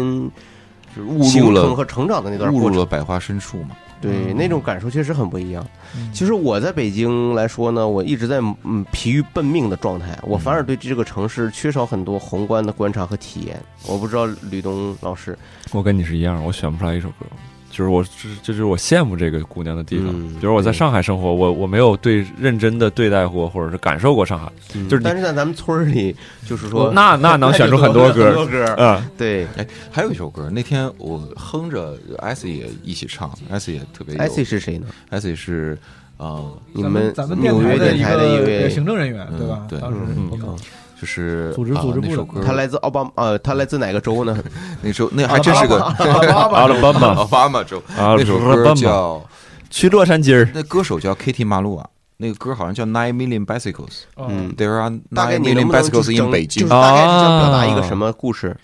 [0.97, 3.75] 误了和成长的那段误入了百花深处嘛。
[4.01, 5.65] 对，那种感受确实很不一样。
[6.13, 13.59] 其实我在北京来说呢，我一直在嗯疲于奔命的状态，我反而对这个城市缺少很多宏观的观察和体验。
[13.87, 15.37] 我不知道吕东老师，
[15.71, 17.25] 我跟你是一样，我选不出来一首歌。
[17.75, 20.07] 就是我，这这就是我羡慕这个姑娘的地方。
[20.39, 24.49] 比如我在上海生活，我我没有对认真的对待过，或者是感受过上海。
[24.87, 26.15] 就是，但是在咱们村里，
[26.47, 28.65] 就是说，那那能选出很多歌，很多歌。
[28.77, 29.45] 嗯，对。
[29.57, 34.15] 哎，还有一首歌，那天我哼着，艾斯也一起唱，艾斯也特别。
[34.15, 34.87] 艾斯是谁呢？
[35.09, 35.77] 艾斯是
[36.17, 39.65] 呃，你们咱们纽约电台的一位行政人员，对吧？
[39.67, 39.97] 对，当时
[40.99, 44.37] 就是组织组织那首歌，他来自奥巴呃，他来自哪个州呢？
[44.81, 47.81] 那时候那还真是个阿拉巴马，阿拉 巴马州。
[47.97, 49.15] 那首歌叫
[49.69, 51.85] 《去洛杉矶》，那歌手叫 Kitty 马路啊。
[52.17, 54.03] 那个歌好像叫 Nine Million Bicycles。
[54.15, 56.65] 嗯，There are nine million bicycles in 北京。
[56.69, 58.55] 大概是想表达一个什么故事？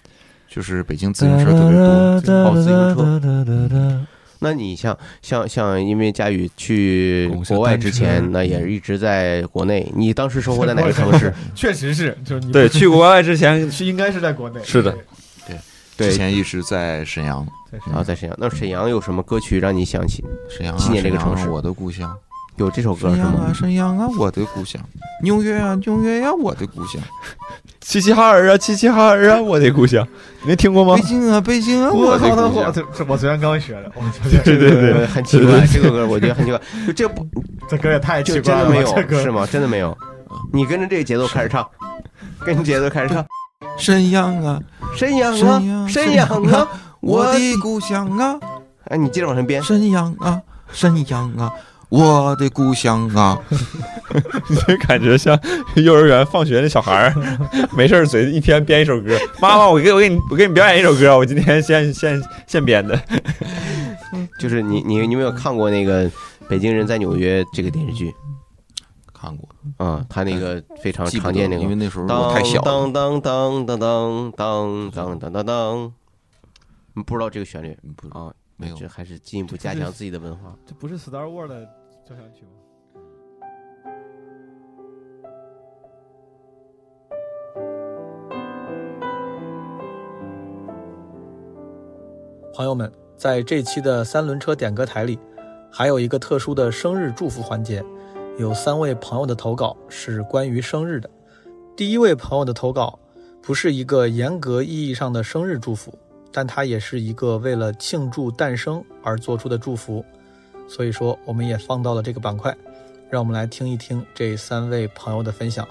[0.47, 4.05] 就是北京自行车特别多，哦，自行车。
[4.43, 9.87] 那你像像像，因为佳宇去国外之前，那也是一直在国内。
[9.95, 11.31] 你当时生活在哪个城市？
[11.53, 14.59] 确实是，就是对去国外之前 是应该是在国内。
[14.63, 14.91] 是的，
[15.47, 15.55] 对
[15.95, 17.47] 对，之前一直在沈阳
[17.85, 18.35] 然后，在沈阳。
[18.41, 20.75] 那沈阳有什么歌曲让你想起沈阳？
[20.75, 22.11] 纪念这个城市，我的故乡。
[22.61, 23.51] 有这首歌是吗？
[23.53, 24.79] 沈阳啊，我的故乡；
[25.23, 27.01] 纽约啊，纽约呀，我的故乡；
[27.81, 30.07] 齐齐哈尔啊，齐齐哈尔啊，我的故乡。
[30.43, 30.95] 没听过吗？
[30.95, 32.71] 北京啊，北京啊，我的故乡。
[32.71, 33.91] 这这我昨天刚学的，
[34.43, 35.65] 对对对，很奇怪。
[35.67, 37.25] 这个歌我觉得很奇怪，就这不，
[37.67, 39.47] 这歌也太奇怪了，真的没有是吗？
[39.47, 39.97] 真的没有。
[40.53, 41.67] 你跟着这个节奏开始唱，
[42.45, 43.25] 跟着节奏开始唱。
[43.77, 44.59] 沈阳啊，
[44.95, 46.67] 沈阳啊，沈阳啊，
[47.01, 48.35] 我的故乡啊。
[48.85, 49.61] 哎，你接着往上编。
[49.63, 50.41] 沈阳啊，
[50.71, 51.51] 沈阳啊。
[51.91, 53.37] 我的故乡啊，
[54.49, 55.37] 你感觉像
[55.75, 57.13] 幼儿园放学那小孩儿，
[57.75, 59.13] 没事嘴一天编一首歌。
[59.41, 62.97] 妈妈，我给我给你我给你表演一首歌，我今天现现现编的。
[64.39, 66.09] 就是你你你有没有看过那个
[66.47, 68.15] 《北京人在纽约》这个电视剧？
[69.13, 69.49] 看过
[69.85, 72.61] 啊，他那个非常常见那个，因为那时候我太小。
[72.61, 75.93] 当当当当当当当当当当，
[77.05, 77.77] 不知道这个旋律
[78.11, 78.31] 啊？
[78.55, 80.55] 没有，这还是进一步加强自己的文化。
[80.65, 81.67] 这不是 Star Wars 的
[82.03, 82.51] 交响曲吗？
[92.53, 95.17] 朋友们，在这期的三轮车点歌台里，
[95.71, 97.83] 还有一个特殊的生日祝福环节，
[98.37, 101.09] 有三位朋友的投稿是关于生日的。
[101.75, 102.99] 第一位朋友的投稿
[103.41, 105.97] 不是一个严格意义上的生日祝福。
[106.33, 110.01] 但它也是一个为了庆祝诞生而做出的祝福，
[110.71, 112.55] 所以说我们也放到了这个板块，
[113.09, 115.67] 让我们来听一听这三位朋友的分享。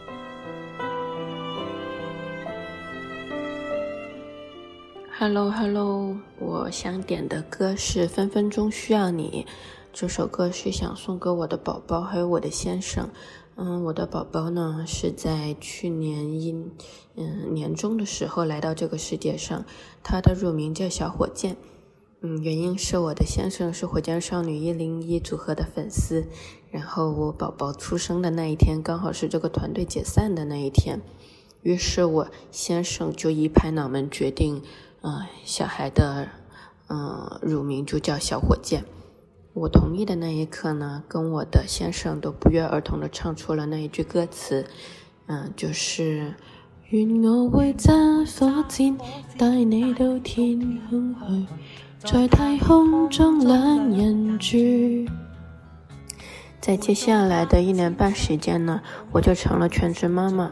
[5.18, 9.46] Hello Hello，我想点的歌是《分分钟需要你》。
[9.90, 13.08] 这首歌是想送给我的宝宝，还有我的先生。
[13.56, 16.52] 嗯，我的宝宝呢是在去年一
[17.16, 19.64] 嗯年中的时候来到这个世界上，
[20.02, 21.56] 他的乳名叫小火箭。
[22.22, 26.26] 嗯，原因是我的先生是火箭少女一零一组合的粉丝，
[26.70, 31.00] 然后我宝宝出生的那一天刚好是这个团队解散的那一天，
[31.62, 34.60] 于是我先生就一拍脑门决定，
[35.00, 36.28] 呃，小孩的
[36.88, 38.84] 嗯乳名就叫小火箭。
[39.54, 44.66] 我同意的那一刻呢，跟我的先生都不约而同的唱出了那一句歌词，
[45.26, 46.34] 嗯，就是
[46.90, 48.98] 愿我会揸火箭
[49.38, 50.60] 带你到天
[50.90, 51.46] 空去，
[52.02, 54.56] 在太空中兩人住。
[56.58, 58.80] 在接下来的一年半时间呢，
[59.12, 60.50] 我就成了全职妈妈，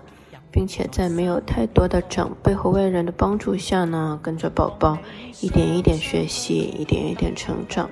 [0.52, 4.98] 并且在没有太多的长辈和外人的帮助下呢，跟着宝宝
[5.40, 7.88] 一点一点学习，一点一点成长。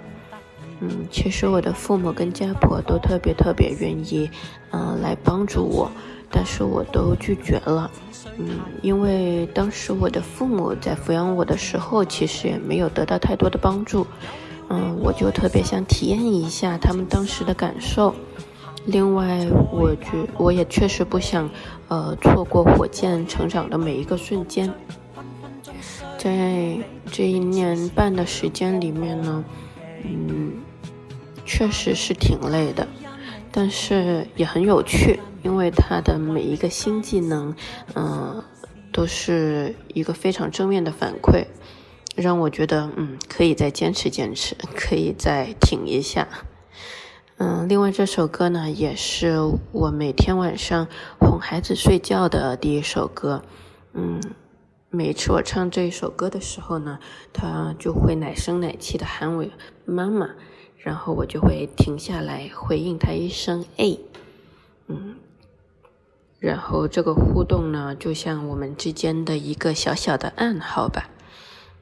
[0.80, 4.30] 嗯，其实我的父母跟家婆都特别特别愿意，
[4.70, 5.90] 嗯、呃，來幫助我，
[6.30, 7.90] 但是我都拒绝了。
[8.38, 14.06] 嗯，因为当时我的父母在抚养我的时候，其实也没有得到太多的帮助。
[14.68, 18.14] 嗯，我就特别想体验一下他们当时的感受。
[18.84, 21.48] 另外，我觉我也确实不想，
[21.88, 24.72] 呃，错过火箭成长的每一个瞬间。
[26.18, 26.78] 在
[27.10, 29.44] 这一年半的时间里面呢，
[30.04, 30.52] 嗯。
[31.48, 32.84] 确实是挺累的，
[33.58, 37.54] 但是也很有趣，因为他的每一个新技能，
[37.94, 38.44] 嗯、
[38.92, 41.46] 都是一个非常正面的反馈，
[42.14, 46.28] 让我觉得，嗯，可以再坚持坚持，可以再挺一下。
[47.38, 49.38] 嗯、另外这首歌呢，也是
[49.72, 50.86] 我每天晚上
[51.18, 53.42] 哄孩子睡觉的第一首歌。
[53.94, 54.20] 嗯，
[54.90, 56.98] 每次我唱这一首歌的时候呢，
[57.32, 59.46] 他就会奶声奶气的喊我
[59.86, 60.28] 妈妈。
[60.86, 63.98] 然后我就会停下来回应他一声“哎”，
[64.86, 65.16] 嗯，
[66.38, 71.10] 然后这个互动呢，就像我们之间的一个小小的暗号吧，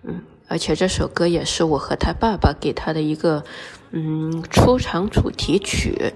[0.05, 3.45] 嗯，而且这首歌也是我和他爸爸给他的一个
[3.91, 6.15] 嗯出场主题曲，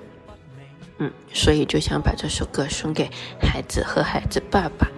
[0.96, 4.88] 嗯，所以就想把这首歌送给孩子和孩子爸爸。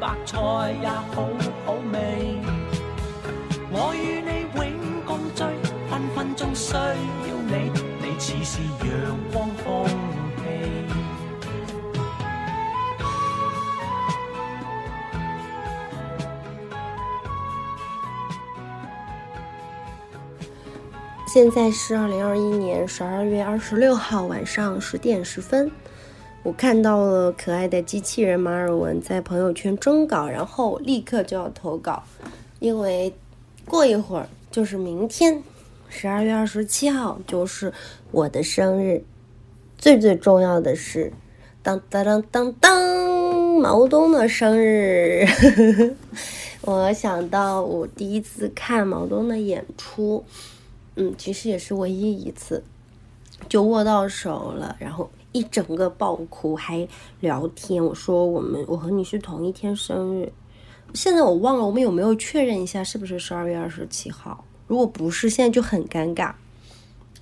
[0.00, 0.38] 白菜
[0.80, 1.28] 也好
[1.66, 2.38] 好味。
[3.70, 5.44] 我与你永共聚，
[5.90, 6.94] 分分钟需要
[7.46, 7.70] 你，
[8.00, 10.40] 你似是阳光空氣。
[21.26, 25.70] 現在是二零二一年十二月二十六號晚上十點十分。
[26.42, 32.02] 我看到了可爱的机器人马尔文在朋友圈征稿，然后立刻就要投稿，
[32.60, 33.12] 因为
[33.66, 35.42] 过一会儿就是明天，
[35.90, 37.70] 十二月二十七号就是
[38.10, 39.04] 我的生日。
[39.76, 41.12] 最最重要的是，
[41.62, 42.72] 当当当当当，
[43.60, 45.26] 毛东的生日。
[46.62, 50.24] 我想到我第一次看毛东的演出，
[50.96, 52.64] 嗯，其实也是唯一一次，
[53.46, 55.10] 就握到手了，然后。
[55.32, 56.86] 一整个爆哭，还
[57.20, 57.84] 聊天。
[57.84, 60.32] 我说我们我和你是同一天生日，
[60.94, 64.44] 现在我忘了我们有没有确认一下是不是十二月二十七号？
[64.66, 66.32] 如果不是，现在就很尴尬。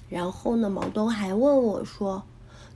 [0.08, 2.22] 然后呢，毛东还问我说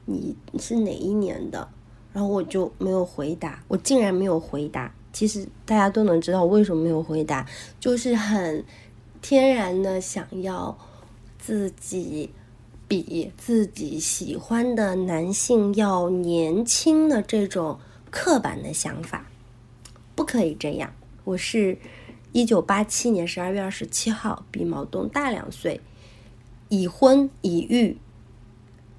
[0.05, 1.67] 你是哪一年的？
[2.13, 4.95] 然后我就没有回答，我竟然没有回答。
[5.15, 7.47] 其实大家都能知道我為什么没有回答，
[7.81, 8.63] 就是很
[9.23, 10.77] 天然的想要
[11.39, 12.29] 自己。
[12.93, 17.79] 比自己喜欢的男性要年轻的这种
[18.11, 19.31] 刻板的想法，
[20.15, 20.93] 不可以这样。
[21.25, 21.79] 我是
[22.33, 25.81] 一九八七年十二月二十七号，比毛东大两岁，
[26.69, 27.97] 已婚已育，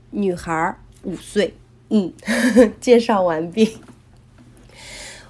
[0.09, 1.53] 女孩五岁。
[1.89, 2.11] 嗯，
[2.81, 3.77] 介绍完毕。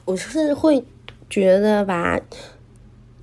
[0.06, 0.86] 我是会
[1.30, 2.18] 觉得吧，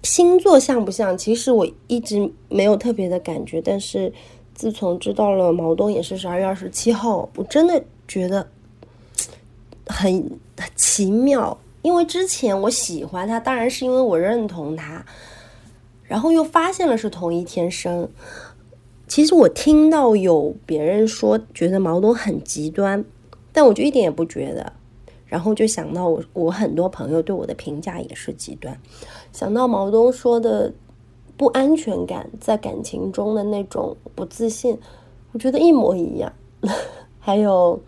[0.02, 1.16] 星座像不像？
[1.16, 4.12] 其实我一直没有特别的感觉，但是。
[4.60, 8.46] 自从知道了毛东也是十二月二十七号，我真的觉得
[9.86, 10.12] 很
[10.54, 11.56] 很奇妙。
[11.80, 15.02] 因为之前我喜欢他，当然是因为我认同他，
[16.04, 18.06] 然后又发现了是同一天生。
[19.08, 23.02] 其实我听到有别人说觉得毛东很极端，
[23.54, 24.70] 但我就一点也不觉得。
[25.24, 28.78] 然后就想到我我很多朋友对我的评价也是极端。
[29.32, 30.70] 想到毛东说的。
[31.40, 34.78] 不安全感，在感情中的那种不自信，
[35.32, 36.30] 我觉得一模一样。
[37.18, 37.80] 还有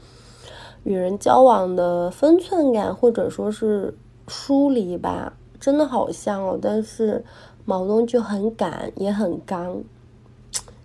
[0.85, 3.95] 与人交往的分寸感，或者说是
[4.27, 6.59] 疏离吧，真的好像哦。
[6.63, 7.23] 但是
[7.67, 9.85] 毛东就很敢，也很刚，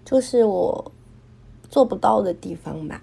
[0.03, 0.91] 就是我
[1.69, 3.01] 做不到的地方吧。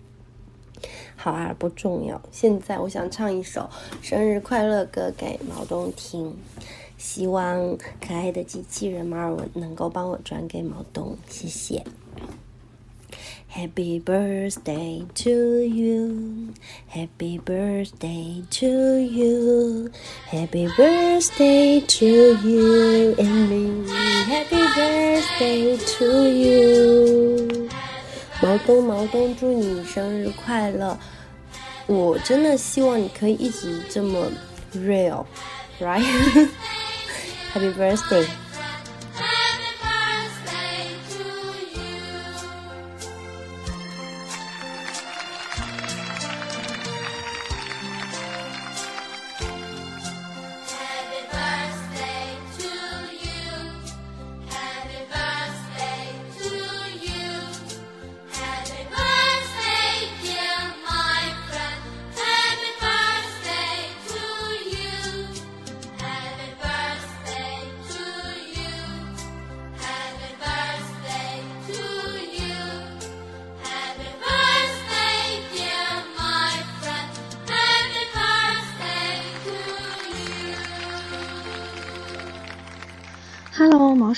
[1.16, 2.20] 好啊，不重要。
[2.30, 3.66] 现在我想唱一首
[4.02, 6.36] 生日快乐歌给毛东听，
[6.98, 11.84] 希望可爱的机器人马尔文能够帮我转给毛东，谢谢。
[13.50, 15.30] Happy birthday to
[15.64, 16.52] you,
[16.92, 18.66] Happy birthday to
[18.98, 19.90] you,
[20.30, 22.04] Happy birthday to
[22.46, 23.88] you and me,
[24.26, 27.68] Happy birthday to you。
[28.42, 30.98] 毛东，毛东，祝你生日快乐！
[31.86, 34.30] 我真的希望你可以一直这么
[34.74, 36.04] real，right？
[37.58, 38.47] Happy birthday!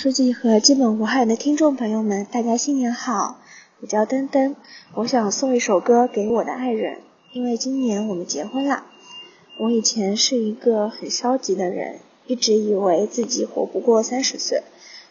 [0.03, 3.37] 书记和基本无害的听众朋友们，大家新年好！
[3.83, 4.57] 我叫登登，
[4.95, 7.01] 我想送一首歌给我的爱人，
[7.35, 8.85] 因为今年我们结婚了。
[9.59, 14.63] 我以前是一个很消极的人，一直以为自己活不过三十岁，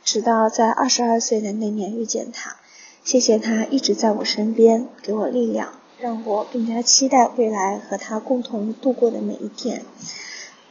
[0.03, 2.55] 直到在二十二岁的那年遇见他，
[3.03, 5.69] 谢谢他一直在我身边，给我力量，
[5.99, 9.83] 让我更加期待未来和他共同度过的每一天。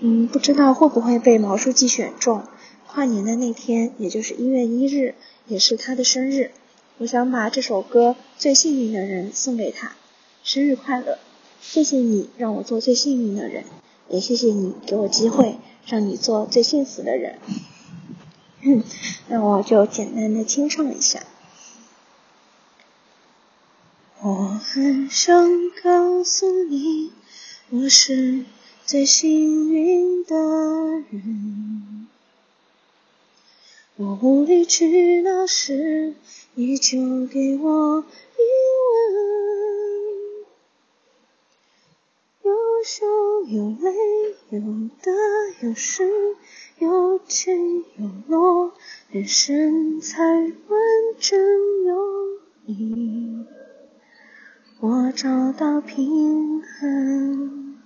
[0.01, 2.43] 嗯，不知道会不会被毛书记选中。
[2.99, 5.15] 跨年的那天，也就是一月一日，
[5.47, 6.51] 也是他的生日。
[6.97, 9.95] 我想把这首歌《最幸运的人》送给他，
[10.43, 11.17] 生日快乐！
[11.61, 13.63] 谢谢你让我做最幸运的人，
[14.09, 17.39] 也谢谢你给我机会让你做最幸福的人。
[19.29, 21.23] 那我就简单的清唱一下。
[24.23, 25.49] 我很想
[25.85, 27.13] 告诉你，
[27.71, 28.45] 我是
[28.85, 30.35] 最幸运的
[31.13, 32.09] 人。
[34.01, 36.15] 我无理取闹时，
[36.55, 38.05] 你就给我
[38.37, 38.41] 一
[38.85, 39.03] 吻，
[42.45, 43.05] 有笑
[43.49, 43.91] 有泪，
[44.51, 44.61] 有
[45.03, 45.11] 得
[45.63, 46.09] 有失，
[46.79, 47.51] 有起
[47.97, 48.73] 有落，
[49.11, 50.53] 人生才完
[51.19, 51.37] 整
[51.85, 53.47] 有意义。
[54.79, 57.81] 我找到平衡，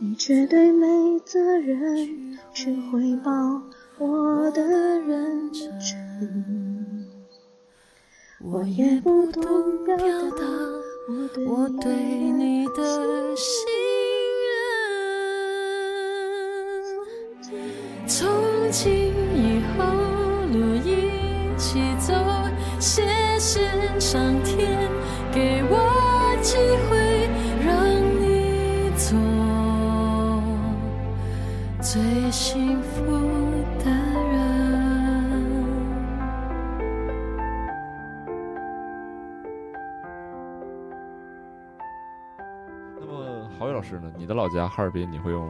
[0.00, 3.62] 你绝对没责任去回报。
[3.96, 7.06] 我的认真，
[8.40, 9.42] 我也不懂
[9.84, 10.42] 表达
[11.46, 13.64] 我对你的信
[17.42, 17.54] 任。
[18.08, 18.28] 从
[18.72, 19.84] 今以后，
[20.52, 21.08] 路一
[21.56, 22.12] 起走，
[22.80, 23.02] 谢
[23.38, 24.90] 谢上天
[25.32, 26.56] 给我机
[26.90, 27.28] 会，
[27.64, 27.72] 让
[28.20, 29.16] 你做
[31.80, 32.02] 最
[32.32, 32.82] 幸
[44.18, 45.48] 你的老家哈尔滨，你会用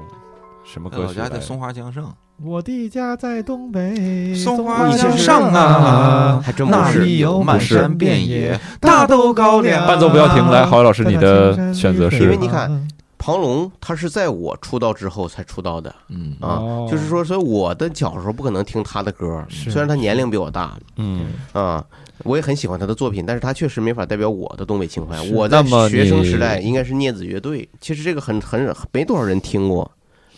[0.64, 1.18] 什么歌曲？
[1.18, 2.14] 老家在松花江上。
[2.42, 9.86] 我的家在东北，松花江上啊，还真那里有满山遍野大豆高粱。
[9.86, 12.18] 伴奏不要停，来，郝宇老师，你的选择是？
[12.18, 12.88] 因为你看。
[13.24, 16.36] 庞龙他是在我出道之后才出道的，嗯。
[16.42, 21.32] 啊，就是说，所以我的小时候不可能听他的歌，虽然他年龄比我大，嗯。
[21.54, 21.82] 啊，
[22.18, 25.18] 我也很喜欢他的作品，但是他确实没法代表我的东北情怀。
[25.30, 29.90] 我在学生时代应该是镊子乐队，其实这个很很没多少人听过，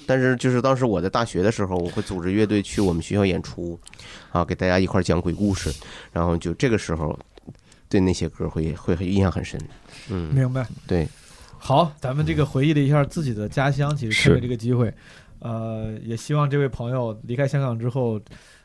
[0.06, 3.76] 但是就是当时我在大学的时候，我会组织乐队去我们学校演出，
[4.30, 5.74] 啊，给大家一块讲鬼故事，
[6.12, 7.18] 然后就这个时候
[7.88, 9.60] 对那些歌会会印象很深，
[10.08, 11.08] 嗯，明白，对。
[11.58, 14.92] 好，咱们这个回忆了一下自己的家乡，其实趁着这个机会，
[15.40, 18.20] 呃，也希望这位朋友离开香港之后，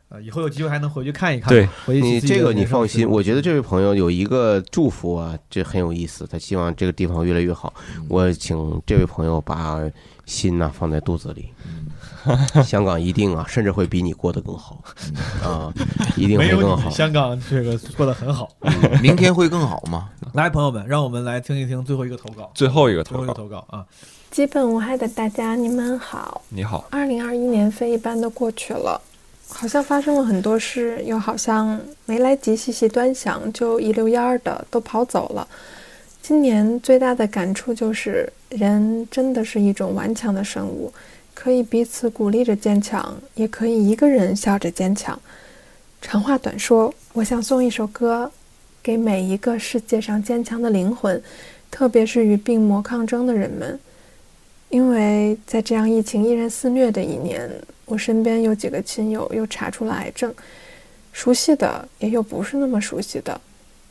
[0.09, 1.49] 呃，以后有机会还能回去看一看。
[1.49, 6.27] 对回去这个你放心，我觉得这位朋友有一个祝福啊，这很有意思。
[6.27, 7.73] 他希望这个地方越来越好。
[7.97, 9.79] 嗯我请这位朋友把
[10.25, 11.49] 心呐、放在肚子里。
[12.63, 14.83] 香港一定啊，甚至会比你过得更好
[15.43, 15.73] 啊，
[16.15, 16.89] 一定会没有更好。
[16.89, 18.49] 香港这个过得很好。
[19.01, 20.09] 明天会更好吗？
[20.33, 22.49] 来，朋友们，让我们来听一听最后一个投稿。
[22.53, 23.85] 最后一个最后一个投稿投稿啊！
[24.29, 26.41] 基本无害的大家，你们好。
[26.49, 29.01] 你好，二零二一年飞一般的过去了，
[29.49, 35.45] 好像发生了很多事，又好像没来及细细端详，就一溜烟儿的都跑走了。
[36.21, 40.93] 今年最大的感触就是，人真的是一种顽强的生物，
[41.41, 45.19] 可以彼此鼓励着坚强，也可以一个人笑着坚强。
[45.99, 48.31] 长话短说，我想送一首歌
[48.83, 51.19] 给每一个世界上坚强的灵魂，
[51.71, 53.79] 特别是与病魔抗争的人们。
[54.69, 57.49] 因为在这样疫情依然肆虐的一年，
[57.85, 60.31] 我身边有几个亲友又查出了癌症，
[61.11, 63.41] 熟悉的也有不是那么熟悉的。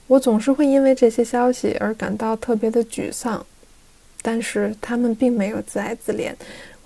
[0.06, 3.44] 我总是会因为这些消息而感到特别的沮丧，
[4.22, 6.32] 但是他们并没有自哀自怜。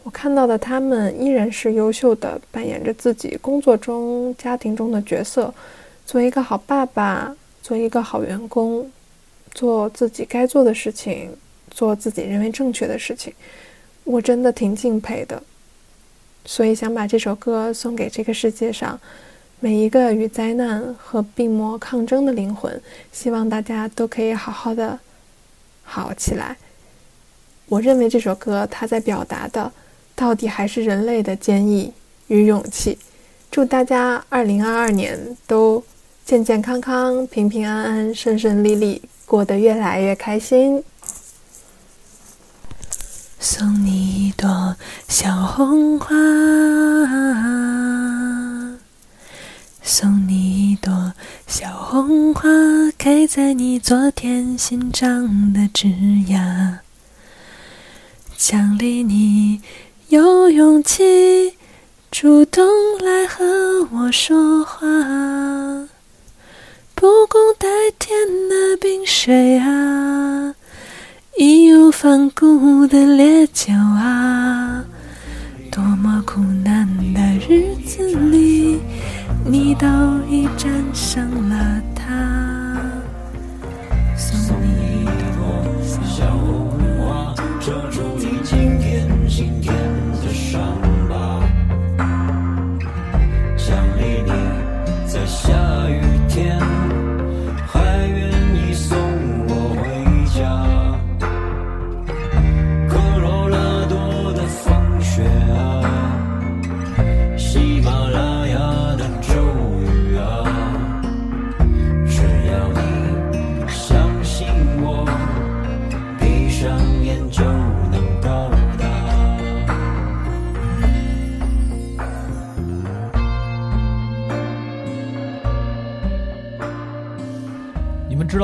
[0.05, 5.53] 我看到的他们依然是优秀的，扮演着自己工作中、家庭中的角色，
[6.05, 8.91] 做一个好爸爸，做一个好员工，
[9.55, 11.35] 做自己该做的事情，
[11.71, 13.33] 做自己认为正确的事情。
[14.05, 15.43] 我真的挺敬佩的，
[16.45, 19.01] 所以想把这首歌送给这个世界上
[19.59, 22.79] 每一个与灾难和病魔抗争的灵魂，
[23.11, 25.01] 希望大家都可以好好的
[25.83, 26.59] 好起来。
[27.67, 29.73] 我认为这首歌它在表达的，
[30.15, 31.93] 到底还是人类的坚毅
[32.29, 32.99] 与勇气。
[33.51, 35.83] 祝大家二零二二年都
[36.25, 40.83] 健健康康、平平安安、顺顺利利，过得越来越开心。
[43.39, 44.75] 送你一朵
[45.07, 46.15] 小红花，
[49.83, 51.13] 送你一朵
[51.47, 52.49] 小红花，
[52.97, 55.89] 开在你昨天新长的枝
[56.27, 56.79] 桠。
[58.37, 59.61] 奖励你
[60.15, 61.55] 有勇气
[62.09, 62.65] 主动
[63.01, 63.45] 来和
[63.91, 64.79] 我说话，
[66.95, 67.67] 不共戴
[67.99, 68.17] 天
[68.49, 70.55] 的冰水啊。
[71.37, 74.85] 义无反顾的烈酒啊，
[75.73, 78.79] 多么苦难的日子里，
[79.45, 79.89] 你都
[80.31, 81.83] 已战胜了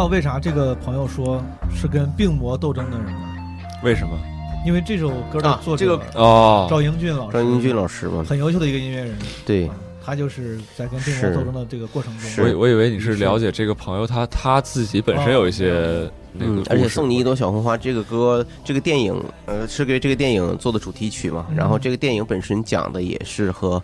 [0.00, 3.36] 道为啥这个朋友说是跟病魔斗争的人吗？
[3.84, 4.18] 为什么？
[4.64, 6.66] 因为这首歌的啊作者、这个哦。
[6.70, 8.24] 赵英俊老师，赵英俊老师嘛。
[8.26, 9.14] 很优秀的一个音乐人，
[9.44, 9.70] 对，
[10.02, 21.44] 他就是在跟病魔斗争的这个过程中，我以我以为你是了解这个朋友，他他自己本身有一些那个嗯而且送你一朵小红花这个歌，这个电影，呃，是给这个电影做的主题曲嘛。
[21.50, 21.56] 嗯。
[21.56, 23.82] 然后这个电影本身讲的也是和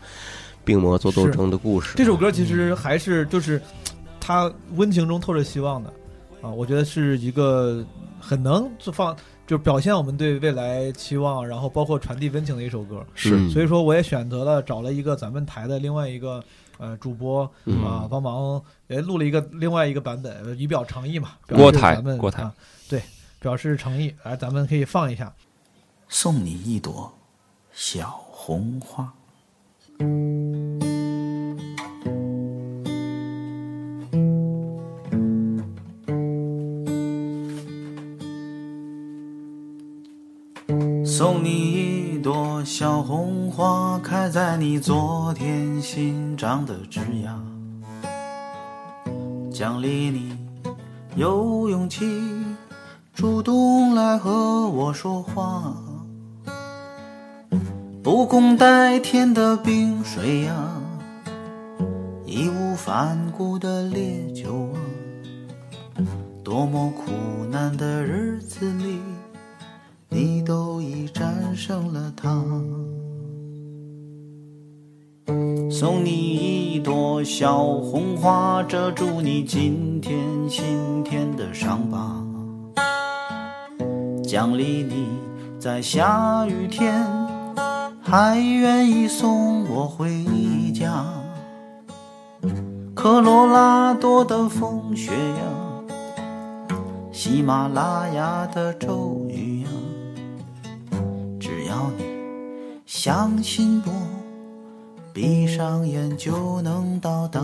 [0.64, 1.92] 病魔做斗争的故事。
[1.94, 3.60] 这首歌其实还是就是
[4.18, 5.92] 他温情中透着希望的
[6.46, 7.84] 啊，我觉得是一个
[8.20, 9.16] 很能就放
[9.48, 13.04] 就表现我们对未来期望，然后包括传递温情的一首歌。
[13.14, 16.42] 是所以说我也选择了找了一个咱们台的另外一个
[16.78, 21.30] 呃主播嗯啊帮忙也录了一个另外一个版本，以表诚意嘛。
[21.48, 22.54] 表郭台示咱们郭台啊
[22.88, 23.02] 对，
[23.40, 25.34] 表示诚意，来咱们可以放一下。
[26.08, 27.12] 送你一朵
[27.72, 29.12] 小红花。
[41.18, 47.40] 送你一朵小红花，开在你昨天新长的枝桠。
[49.50, 50.36] 奖励你
[51.14, 52.04] 有勇气
[53.14, 55.74] 主动来和我说话，
[58.02, 60.70] 不共戴天的冰水呀、
[62.26, 66.04] 义无反顾的烈酒啊，
[66.44, 67.10] 多么苦
[67.50, 69.00] 难的日子里，
[70.08, 72.44] 你都已战胜了它。
[75.70, 76.10] 送你
[76.74, 80.18] 一朵小红花，遮住你今天
[80.48, 82.24] 心田的伤疤，
[84.22, 85.08] 奖励你
[85.58, 87.04] 在下雨天
[88.00, 90.24] 还愿意送我回
[90.72, 91.04] 家。
[92.94, 96.72] 科罗拉多的风雪呀，
[97.12, 99.68] 喜马拉雅的骤雨呀，
[101.76, 102.04] 要你
[102.86, 103.92] 相信我。
[105.12, 107.40] 闭上眼就能到达。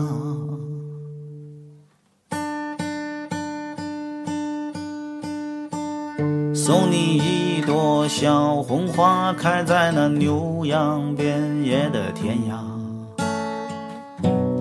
[6.55, 12.57] 送你一朵小红花，开在那牛羊遍野的天涯。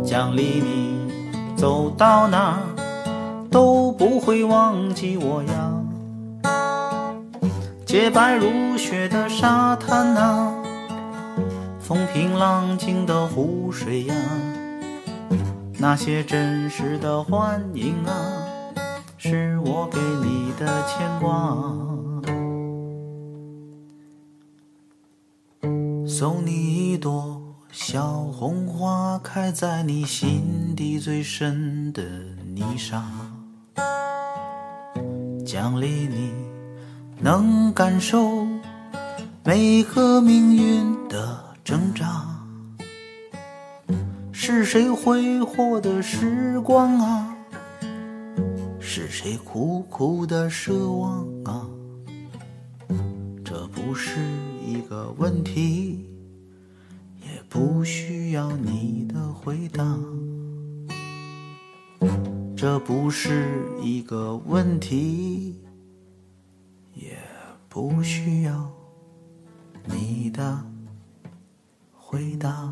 [0.04, 2.60] 奖励你走到哪
[3.50, 5.71] 都不会忘记我呀。
[7.92, 10.50] 洁白如雪的沙滩啊。
[11.78, 14.14] 风平浪静的湖水呀，
[15.78, 18.46] 那些真实的欢迎啊，
[19.18, 21.54] 是我给你的牵挂。
[26.06, 32.02] 送你一朵小红花，开在你心底最深的
[32.54, 33.04] 泥沙，
[35.44, 36.32] 奖励你
[37.22, 38.44] 能感受
[39.44, 41.40] 每个命运的。
[41.64, 42.26] 挣扎，
[44.32, 47.36] 是谁挥霍的时光啊？
[48.80, 51.64] 是谁苦苦的奢望啊？
[53.44, 54.18] 这不是
[54.66, 56.04] 一个问题，
[57.20, 59.96] 也不需要你的回答。
[62.56, 65.61] 这不是一个问题，
[67.72, 68.70] 不需要
[69.86, 70.62] 你的。
[71.90, 72.70] 回答。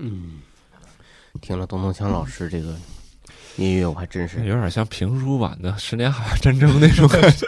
[0.00, 0.40] 嗯，
[1.40, 2.74] 听了东东强老师这个
[3.54, 7.46] 音乐，我还真是有点像评书版的《十年海洋战争》那种感觉。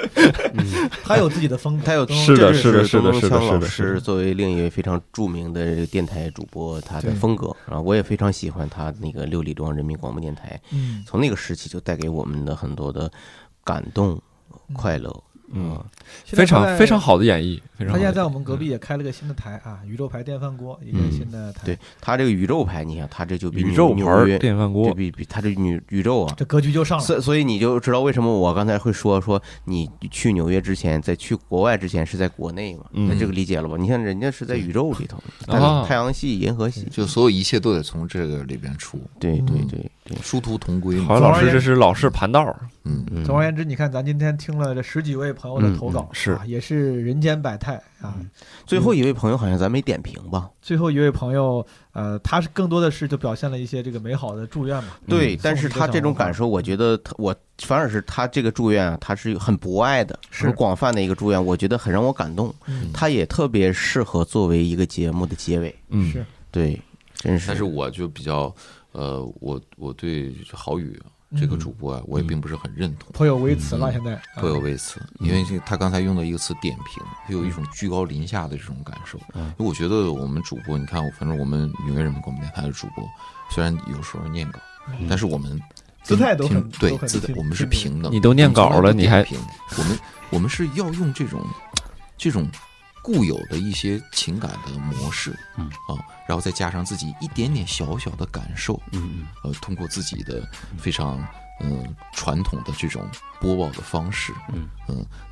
[0.55, 10.61] 嗯，他有自己的风格，他有是的，是的，是的，是的，老是的，师作为另一位非常著名的电台主播，他的风格啊，我也非常喜欢他那个六里庄人民广播电台。
[10.71, 13.11] 嗯，从那个时期就带给我们的很多的
[13.65, 14.23] 感动、
[14.73, 15.13] 快乐。
[15.53, 15.85] 嗯，
[16.25, 21.11] 非常非常好的演绎，非常他现在在我们隔壁也开了个新的台啊，宇宙牌电饭锅，一个嗯。
[21.11, 21.67] 新的台。
[21.67, 24.89] 对他这个宇宙牌，你想他这就比宇宙纽牌约电饭锅。
[24.89, 27.05] 就比比他这宇宇宙啊，这格局就上了。
[27.05, 32.85] 所所以你就知道为什么我刚才会说说你去纽约之前，在去国外之前是在国内嘛？
[32.93, 33.09] 嗯。
[33.09, 33.77] 那这个理解了吧？
[33.77, 35.21] 你看人家是在宇宙里头，
[35.85, 38.99] 太阳系、银河系，就所有一切都得从这个里边出。
[39.19, 39.91] 对对对，
[40.23, 41.07] 殊途同归嘛。
[41.07, 48.17] 郝老师这是老式盘道，嗯嗯总而言之，你看咱今天听了这十几位朋友的投稿，是啊，也是人间百态啊。
[48.67, 50.49] 最后一位朋友好像咱没点评吧？
[50.63, 54.91] 最后一位朋友，呃，他是更多的是就表现了一些这个美好的祝愿嘛。
[55.09, 62.55] 对，嗯但是他这种感，受，我觉得他我反而是他这个祝愿啊，他是很博爱的，是很广泛的一个祝愿，我觉得很让我感动。
[62.67, 65.75] 嗯他也特别适合作为一个节目的结尾。
[65.89, 66.81] 嗯是对，
[67.15, 67.49] 真是。
[67.49, 68.55] 但是我就比较，
[68.93, 71.01] 呃，我我对郝宇
[71.39, 73.93] 这个主播啊，我也并不是很认同，颇有微词了嗯。
[73.93, 74.23] 现在啊。
[74.37, 79.19] 颇有微词，因为这他刚才用的一个词点评，他有一种居高临下的这种感受。
[79.35, 79.45] 嗯。
[79.59, 83.09] 因为我觉得我们主播，你看，反正我们纽约人民广播电台的主播，
[83.51, 84.59] 虽然有时候念稿，
[84.89, 85.07] 嗯。
[85.09, 85.61] 但是我们
[86.03, 88.13] 姿态都很对姿态，我们是平等。
[88.13, 89.25] 你都念稿了你还
[89.79, 89.99] 我们
[90.31, 91.41] 我们是要用这种
[92.19, 92.49] 这种
[93.13, 95.67] 固有的一些情感的模式，嗯。
[95.89, 101.19] 啊，然后再加上自己一点点小小的感受，嗯嗯，呃，通过自己的非常
[101.61, 103.09] 嗯传统的这种
[103.41, 104.69] 播报的方式，嗯。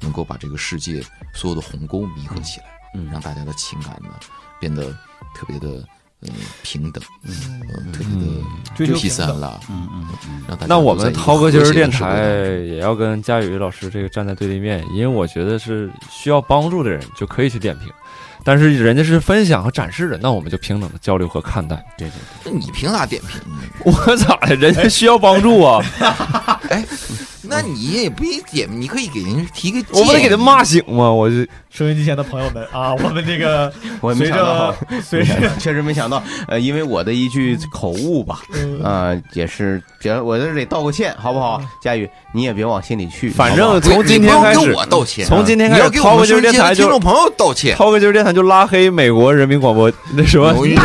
[0.01, 1.03] 能够把这个世界
[1.35, 3.07] 所有的鸿沟弥合起来，嗯。
[3.11, 4.11] 让大家的情感呢
[4.61, 4.93] 变得
[5.35, 5.87] 特别的
[6.23, 6.31] 嗯
[6.62, 7.32] 平等，嗯
[7.69, 8.43] 呃特别的
[8.77, 12.23] 追求 peace 平等 love，嗯嗯嗯让大家那我们涛哥今儿电台
[12.66, 17.89] 也要跟佳宇老师这个站在对立面，因为我觉得是需要帮助的人就可以去点评，
[18.43, 21.77] 但是人家是分享和展示的，那我们就平等的交流和看待。
[21.97, 22.15] 对对
[22.45, 23.59] 那你凭啥点评呢？
[23.86, 24.57] 我咋的？
[24.57, 25.81] 人家需要帮助啊！
[26.69, 26.85] 哎，
[27.43, 31.11] 那你也不一点，你可以给人提个建议，我不得给他骂醒吗？
[31.12, 31.47] 我就
[31.79, 33.73] 收音机前的朋友们啊， 我们这个
[34.03, 41.63] 我没随想到着， 随着确实没想到，呃，因为我的一句口误吧，嗯啊，也是，别我在这里道个歉，好不好？
[41.81, 43.31] 佳宇，你也别往心里去。
[43.31, 47.77] 反正从今天开始要给我道歉，从今天开始，你要给涛哥我电台听众朋友道歉。
[47.77, 50.77] 涛哥今儿电台就拉黑美国人民广播那什么纽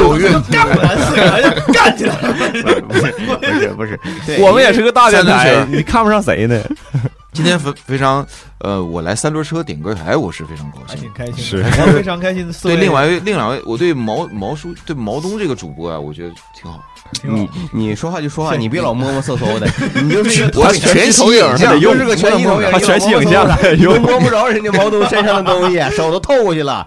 [0.51, 3.32] 干完四个人就干起来了。
[3.69, 6.61] 不是 不是我们也是个大电台 你看不上谁呢？
[7.33, 8.23] 今天非非常，
[8.59, 16.83] 呃，我来三轮车点歌台，我是非常高兴，挺开心的是非常开心的对，另外另两位，我对毛毛叔对毛东这个主播啊，我觉得挺好。
[17.21, 19.67] 你你说话就说话，你别老摸摸搜搜的，
[20.03, 23.47] 你就是是个我全息影像你就是个全息投影，他全息影像
[23.77, 26.85] 你都摸不着人家毛东身上的东西， 手都透过去了。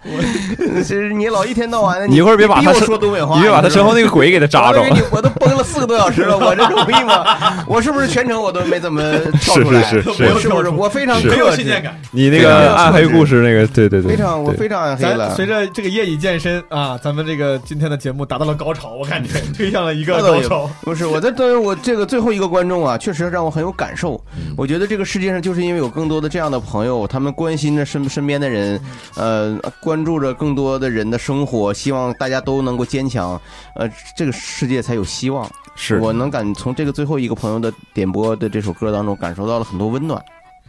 [0.85, 7.65] 是你老一天到晚的，你一会儿别把他说东北话，你别把他身后那个鬼给他扎着我都崩了四个多小时了，我这容易吗？
[7.67, 9.03] 我是不是全程我都没怎么
[9.41, 9.83] 跳出来？
[9.83, 10.69] 是是是我是不是？
[10.71, 15.35] 我非常是客气信念感你那个暗黑故事那个，对对对，非常我非常暗黑了。
[15.35, 20.71] 随着这个夜已健身啊，咱们这个今天的节目达到了高潮，我感觉推向了一个那倒也高潮。
[20.83, 24.21] 不是我在作为我这个最后一个观众啊，确实让我很有感受。
[24.37, 28.81] 嗯我觉得这个世界上就是因为有更多的这样的朋友，他们关心着身身边的人，
[29.17, 33.41] 嗯呃，关注着更多的人的生活，希望大家都能够坚强，
[33.75, 35.47] 呃，这个世界才有希望。
[35.75, 40.19] 是我能感从这个最后一个朋友的点播的这首歌当中感受到了很多温暖。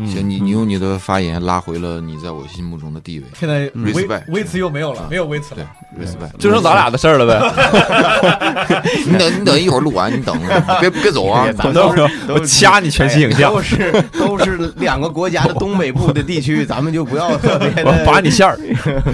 [0.06, 3.26] 行，你你用你的发言拉回了你在我心目中的地位。
[3.34, 5.72] 现在微 respect 微词又没有了，没有微词了。
[6.00, 8.84] respect，就剩咱俩的事儿了呗。
[9.08, 11.52] 你等你等一会儿录完，你等着，别别走啊！
[11.58, 18.58] 咱都是我掐你全息影像都是 都是两个国家的东北部的地区，咱们就不要特别的我拔你线儿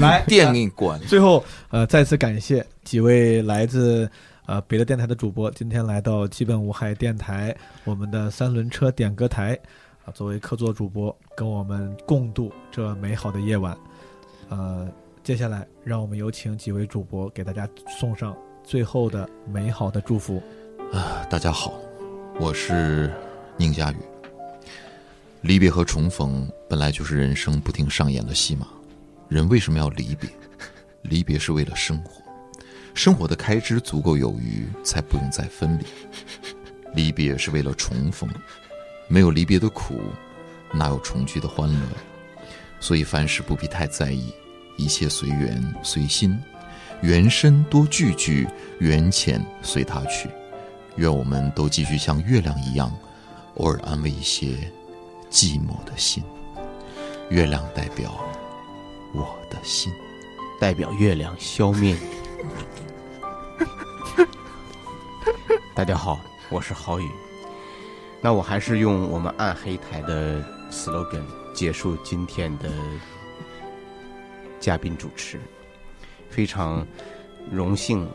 [0.01, 0.99] 来，电给你关。
[1.01, 4.09] 最后，呃，再次感谢几位来自
[4.45, 7.55] 呃别的电台的主播，今天来到基本无害电台，
[7.85, 9.57] 我们的三轮车点歌台
[10.05, 13.77] 啊、作为客座主播，跟我们共度这美好的夜晚。
[14.49, 14.91] 呃，
[15.23, 18.35] 接下来让我们有请几位主播给大家送上
[18.65, 20.43] 最后的美好的祝福。
[20.91, 21.73] 啊，大家好，
[22.37, 23.13] 我是
[23.55, 23.95] 宁佳宇。
[25.41, 28.67] 离别和重逢本来就是人生不停上演的戏码。
[29.29, 30.29] 人为什么要离别？
[31.03, 32.21] 离别是为了生活，
[32.93, 35.85] 生活的开支足够有余，才不用再分离。
[36.93, 38.29] 离别是为了重逢，
[39.07, 40.01] 没有离别的苦，
[40.71, 41.79] 哪有重聚的欢乐？
[42.79, 44.33] 所以凡事不必太在意，
[44.77, 46.37] 一切随缘随心，
[47.01, 48.47] 缘深多聚聚，
[48.79, 50.29] 缘浅随他去。
[50.97, 52.91] 愿我们都继续像月亮一样，
[53.55, 54.71] 偶尔安慰一些
[55.29, 56.23] 寂寞的心。
[57.29, 58.13] 月亮代表
[59.13, 59.91] 我的心，
[60.59, 62.01] 代表月亮消灭你。
[65.73, 66.19] 大家好，
[66.49, 67.09] 我是郝宇。
[68.23, 70.41] 那我还是用我们暗黑台的
[70.71, 72.71] slogan 结束今天的
[74.61, 75.37] 嘉宾主持。
[76.29, 76.87] 非常
[77.51, 78.09] 荣幸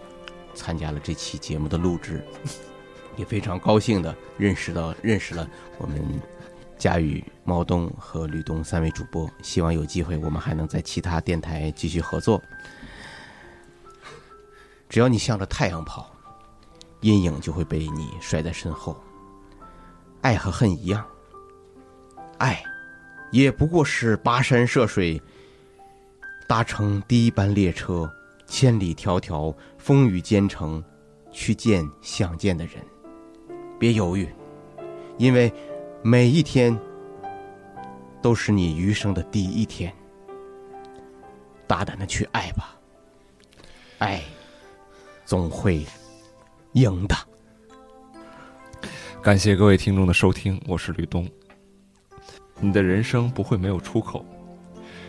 [0.54, 2.24] 参加了这期节目的录制，
[3.16, 6.02] 也非常高兴的认识到认识了我们
[6.78, 9.30] 佳宇、毛东和吕东三位主播。
[9.42, 12.42] 希望有机会我们还能在其他电台继续合作。
[14.88, 16.10] 只要你向着太阳跑，
[17.02, 18.96] 阴影就会被你甩在身后。
[20.20, 21.06] 爱和恨一样，
[22.38, 22.62] 爱
[23.30, 25.20] 也不过是跋山涉水，
[26.46, 28.10] 搭乘第一班列车，
[28.46, 30.82] 千里迢迢，风雨兼程，
[31.30, 32.74] 去见想见的人。
[33.78, 34.28] 别犹豫，
[35.18, 35.52] 因为
[36.02, 36.76] 每一天
[38.20, 39.94] 都是你余生的第一天。
[41.66, 42.74] 大胆的去爱吧，
[43.98, 44.22] 爱
[45.24, 45.86] 总会
[46.72, 47.14] 赢的。
[49.20, 51.28] 感谢各位听众的收听，我是吕东。
[52.60, 54.24] 你的人生不会没有出口，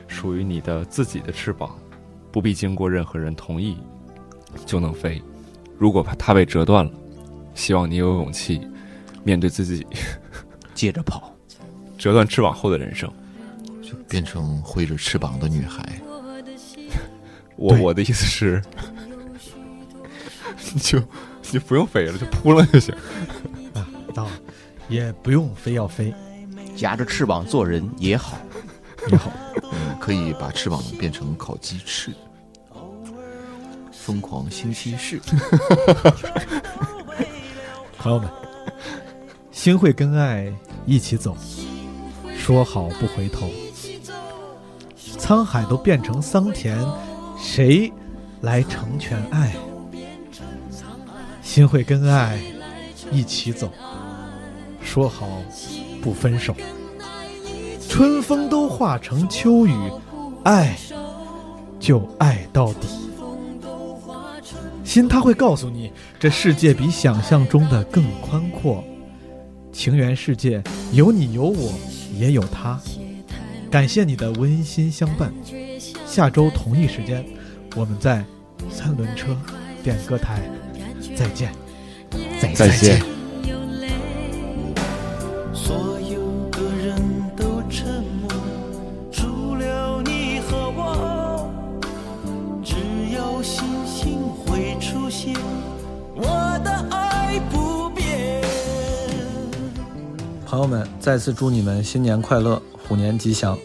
[0.07, 1.77] 属于你的自己的翅膀，
[2.31, 3.77] 不必经过任何人同意
[4.65, 5.21] 就能飞。
[5.77, 6.91] 如果它被折断了，
[7.53, 8.59] 希望你有勇气
[9.23, 9.85] 面对自己，
[10.73, 11.33] 接着跑，
[11.97, 13.09] 折断翅膀后的人生。
[13.81, 15.83] 就变成挥着翅膀的女孩。
[17.55, 18.61] 我我的意思是，
[20.73, 22.93] 你 就你就不用飞了，就扑了就行。
[24.23, 24.27] 啊，到，
[24.89, 26.13] 也不用非要飞，
[26.75, 28.37] 夹着翅膀做人也好，
[29.09, 29.31] 也好。
[29.71, 32.11] 嗯，可以把翅膀变成烤鸡翅。
[33.91, 35.19] 疯狂星期四，
[37.99, 38.27] 朋友们，
[39.51, 40.51] 心会跟爱
[40.85, 41.37] 一起走，
[42.35, 43.49] 说好不回头。
[45.19, 46.75] 沧海都变成桑田，
[47.37, 47.93] 谁
[48.41, 49.55] 来成全爱？
[51.43, 52.39] 心会跟爱
[53.11, 53.71] 一起走，
[54.89, 55.27] 说好
[56.01, 56.55] 不分手。
[57.87, 59.71] 春风都化成秋雨，
[60.43, 60.75] 爱
[61.79, 62.87] 就爱到底。
[64.83, 68.83] 心它会告诉你，这世界比想象中的更宽阔。
[69.71, 71.71] 情缘世界有你有我，
[72.17, 72.81] 也有他。
[73.69, 75.31] 感谢你的温馨相伴。
[76.07, 77.23] 下周同一时间，
[77.75, 78.25] 我们在
[78.71, 79.37] 三轮车
[79.83, 80.41] 点歌台
[81.15, 81.53] 再见，
[82.41, 83.18] 再再见。
[101.09, 103.57] 再次祝你们新年快乐，虎年吉祥！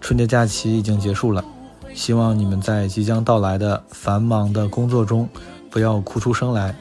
[0.00, 1.44] 春节假期已经结束了，
[1.92, 5.28] 希望你们在即将到来的繁忙的工作中，
[5.68, 6.72] 不要哭出声来。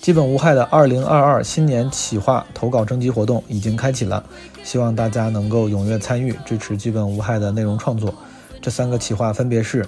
[0.00, 4.24] 基本无害的2022新年企划投稿征集活动已经开启了，
[4.64, 8.14] 希望大家能够踊跃参与，支持基本无害的内容创作。
[8.62, 9.86] 这三个企划分别是：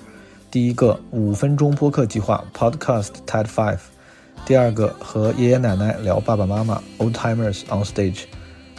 [0.50, 3.78] 第一个五分钟播客计划 Podcast TED Five，
[4.44, 8.24] 第二个和爷爷奶奶聊爸爸妈妈 Old Timers on Stage，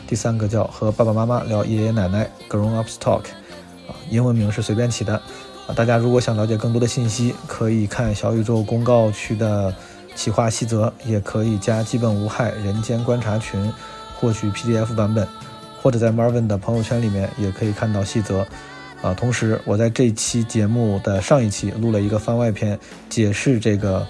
[0.08, 3.24] 第三个叫和爸爸妈妈聊爷爷奶奶 Grown Ups Talk。
[3.88, 5.14] 啊，英文名是随便起的。
[5.68, 9.74] 啊，大家如果想了解更多的信息，可以看小宇宙公告区的
[10.16, 13.72] 企划细则，也可以加基本无害人间观察群
[14.16, 15.28] 获取 PDF 版本，
[15.82, 18.46] 或者在 Marvin 的朋友圈里面也可以看到细则。
[19.02, 22.80] 啊，同时我在这期节目的上一期录了一个番外篇，
[23.10, 24.06] 解释这个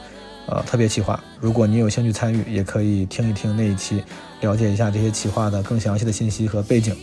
[0.47, 1.21] 呃特别企划。
[1.39, 4.01] 如果你有兴趣参与，也可以听一听那一期，
[4.45, 6.95] 了解一下这些企划的更详细的信息和背景。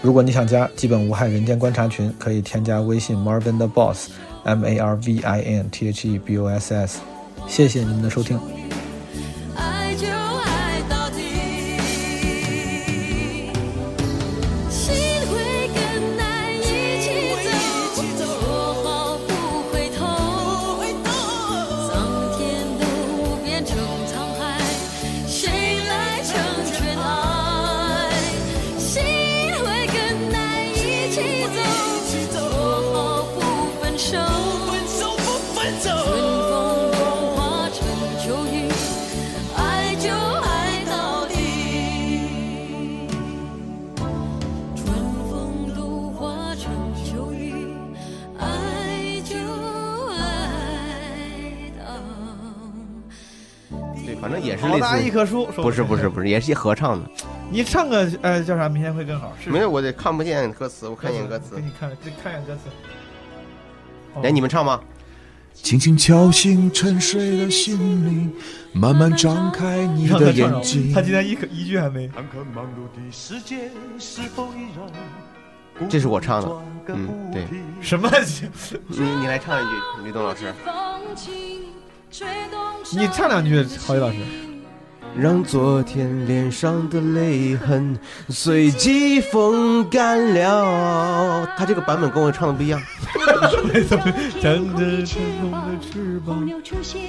[0.00, 7.00] 如果你想加基本无害人间观察群，可以添加微信 marvintheboss，M A R V I N T H E B O S S。
[7.48, 8.59] 谢谢你们的收听。
[54.70, 57.08] 好大一棵树不是不是不是，也是一合唱的。
[57.50, 58.68] 你唱个呃叫啥？
[58.68, 59.32] 明天会更好。
[59.42, 61.62] 是没有，我得看不见歌词，我看一眼歌词给。
[61.62, 62.60] 你看，给看一眼歌词。
[64.14, 64.80] 哦来，你们唱吗？
[65.52, 67.76] 轻轻敲醒沉睡的心
[68.06, 68.32] 灵，
[68.72, 70.92] 慢慢张开你的眼睛。
[70.94, 72.08] 他今天一可一句还没。
[75.88, 76.48] 这是我唱的，
[76.88, 77.44] 嗯，对。
[77.80, 78.08] 什么？
[78.88, 79.72] 你你来唱一句，
[80.04, 80.54] 吕东老师。
[82.92, 84.18] 你唱两句，郝宇老师。
[85.16, 91.46] 让昨天脸上的泪痕随季风干了。
[91.56, 92.80] 他这个版本跟我唱的不一样。
[94.40, 95.18] 张着翅
[96.24, 96.48] 膀。
[96.62, 97.00] 出现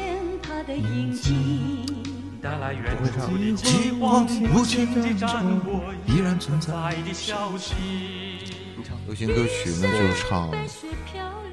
[0.41, 2.01] 它的印记。
[2.41, 6.71] 带来远不会唱饥荒无情的战火依然存在
[7.05, 7.75] 的消息。
[9.05, 10.49] 流行歌曲那就唱，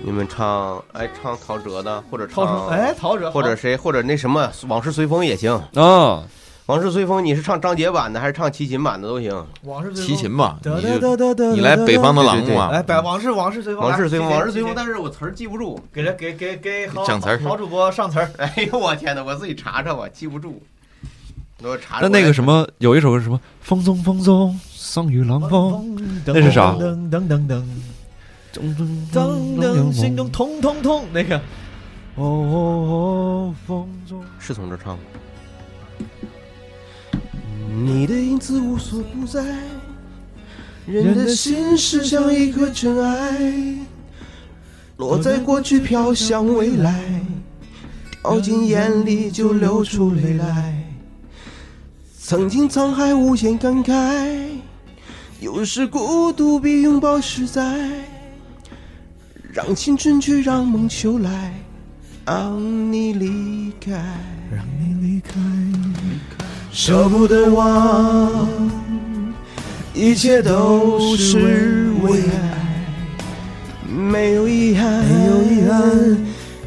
[0.00, 6.22] 你们唱，哎，唱陶喆的，或者唱，喆哎陶喆或者谁，或者那什么，往事随风也行啊。
[6.66, 9.32] 往事随风，你是唱张杰版的还是唱齐秦版的都行。
[9.64, 15.80] 往事随风齐秦吧，你你来北方的狼对对嘛来，百往事往事随风，往事随风，往事随风，但是我词儿记不住。
[15.92, 18.30] 给这给给给好讲词儿好主播上词儿。
[18.36, 20.62] 哎呦我天哪，我自己查查吧，记不住。
[21.62, 22.00] 我查查。
[22.02, 23.40] 那那个什么，有一首歌是什么？
[23.62, 26.72] 风中风中，送与冷风，那是啥？
[26.74, 27.64] 噔噔噔噔
[28.52, 28.74] 噔
[29.12, 31.36] 噔，心中痛痛痛，那个。
[32.16, 35.04] 哦哦，风中是从这唱吗？
[37.70, 39.44] 你的影子无所不在，
[40.84, 43.76] 人的心事像一颗尘埃，
[44.96, 47.22] 落在过去飘向未来，
[48.24, 50.74] 掉进眼里就流出泪来。
[52.18, 54.48] 曾经沧海无限感慨，
[55.38, 57.78] 有时孤独比拥抱实在。
[59.50, 61.54] 让青春去，让梦秋来，
[62.26, 63.92] 让你离开，
[64.54, 65.32] 让你离开。
[66.70, 68.46] 舍不得忘，
[69.94, 72.84] 一切都是为爱，
[73.90, 76.18] 没有遗憾，没有遗憾，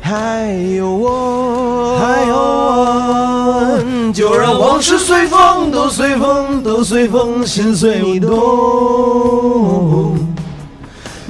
[0.02, 9.61] 还有我，还有我，就让往事随风，都随风，都随风，心随你动。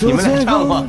[0.00, 0.84] 你们俩唱吧。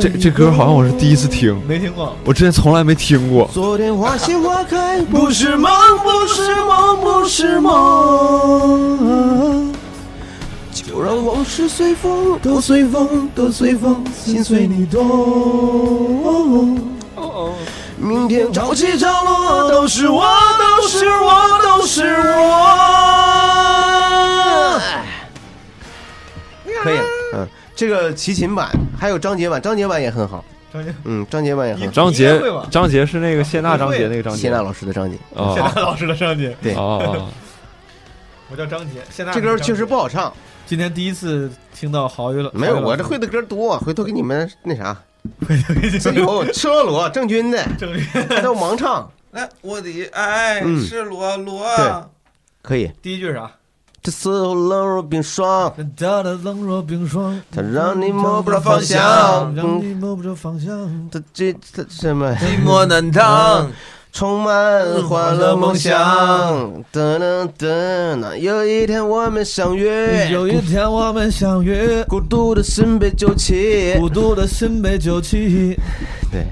[0.00, 3.46] 这这歌好像我是第一次听，没听过，我之前从来没听过。
[3.52, 5.70] 昨天花谢花开，不是梦，
[6.02, 9.72] 不是梦，不是梦。
[10.72, 16.80] 就让往事随风，都随风，都随风，心随你动。
[17.98, 20.24] 明天潮起潮落，都是我，
[20.58, 21.30] 都是我，
[21.62, 23.21] 都是我。
[27.74, 30.44] 这个齐秦版还有张杰版，张杰版也很好。
[30.72, 31.92] 张杰，嗯，张杰版也很好。
[31.92, 32.40] 张杰，
[32.70, 37.28] 张杰是那个谢娜，张杰那个张杰，谢娜老师的张杰，哦谢娜老师的张杰，对，哦，
[38.50, 39.00] 我叫张杰。
[39.10, 40.32] 谢娜这歌确实不好唱。
[40.64, 44.96] 今天第一次听到郝宇了，没有，我这会的歌多，回头给你们那啥。
[46.00, 51.64] 这有赤裸裸郑钧的，郑钧还有盲唱，来，我的爱嗯赤裸裸。
[51.76, 52.04] 对，
[52.62, 52.90] 可以。
[53.02, 53.50] 第一句是啥？
[54.02, 61.08] 这时候冷若冰霜，它的冷若冰霜，它让你摸不着方向，让你摸不着方向。
[61.08, 62.34] 它这它什么？
[62.34, 63.70] 寂寞难当，
[64.12, 65.94] 充满欢乐梦想。
[66.92, 75.78] 噔噔噔，那有一天我们相约，有一天我们相约，孤独的心被救起，孤独的心被救起。
[76.32, 76.44] 对。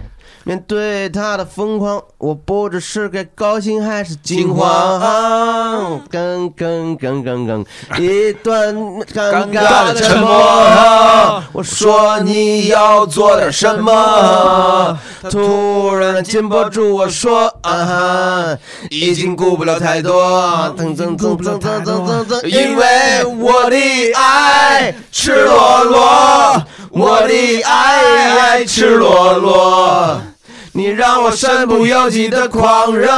[0.51, 6.01] 面对他的疯狂，我不知是该高兴还是惊慌。
[6.11, 7.65] 更更更更更，
[7.97, 8.75] 一段
[9.15, 11.41] 尴尬的沉默。
[11.53, 14.99] 我说你要做点什么？
[15.31, 18.59] 突然禁不住我说啊，
[18.91, 20.21] 已经顾不了太多。
[20.77, 23.77] 噔噔噔噔噔噔噔，因为我的
[24.15, 30.21] 爱赤裸裸，我的爱赤裸裸。
[30.73, 33.11] 你让我身不由己的狂热，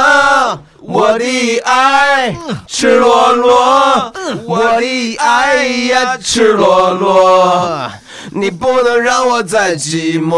[0.81, 2.35] 我的爱
[2.67, 4.11] 赤裸裸，
[4.45, 7.91] 我的爱呀赤裸裸，
[8.31, 10.35] 你不能让我再寂寞。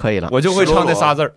[0.00, 1.32] 对，可以了，我就会唱这仨字儿。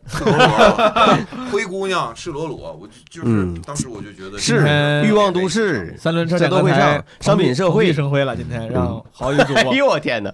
[1.52, 3.62] 灰姑娘赤裸裸，我就就是嗯。
[3.66, 7.92] 当时我就觉得是欲望都市，三轮车这都会唱，商品社会。
[7.94, 8.36] 生辉了。
[8.36, 10.34] 今天让郝宇主播， 哎呦我天哪，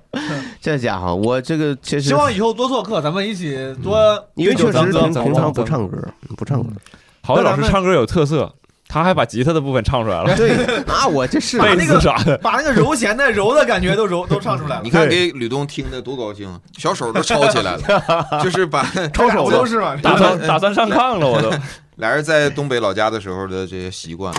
[0.61, 2.07] 这家伙，我这个确实。
[2.09, 3.97] 希望以后多做客，咱们一起多。
[4.35, 5.97] 因为确实平平平常不唱歌，
[6.37, 6.69] 不唱歌。
[7.21, 8.53] 郝宇老师唱歌有特色，
[8.89, 10.35] 他还把吉他的部分唱出来了。
[10.35, 14.81] 对，那 我这是把那个，把那个揉弦的揉的感觉都揉都唱出来了。
[14.83, 18.83] 你看给吕东听的多高兴，小手都抄起来了， 就是把
[19.13, 21.51] 抄手都 是嘛，打算打算上炕了，我都。
[21.97, 24.33] 俩人在东北老家的时候的这些习惯，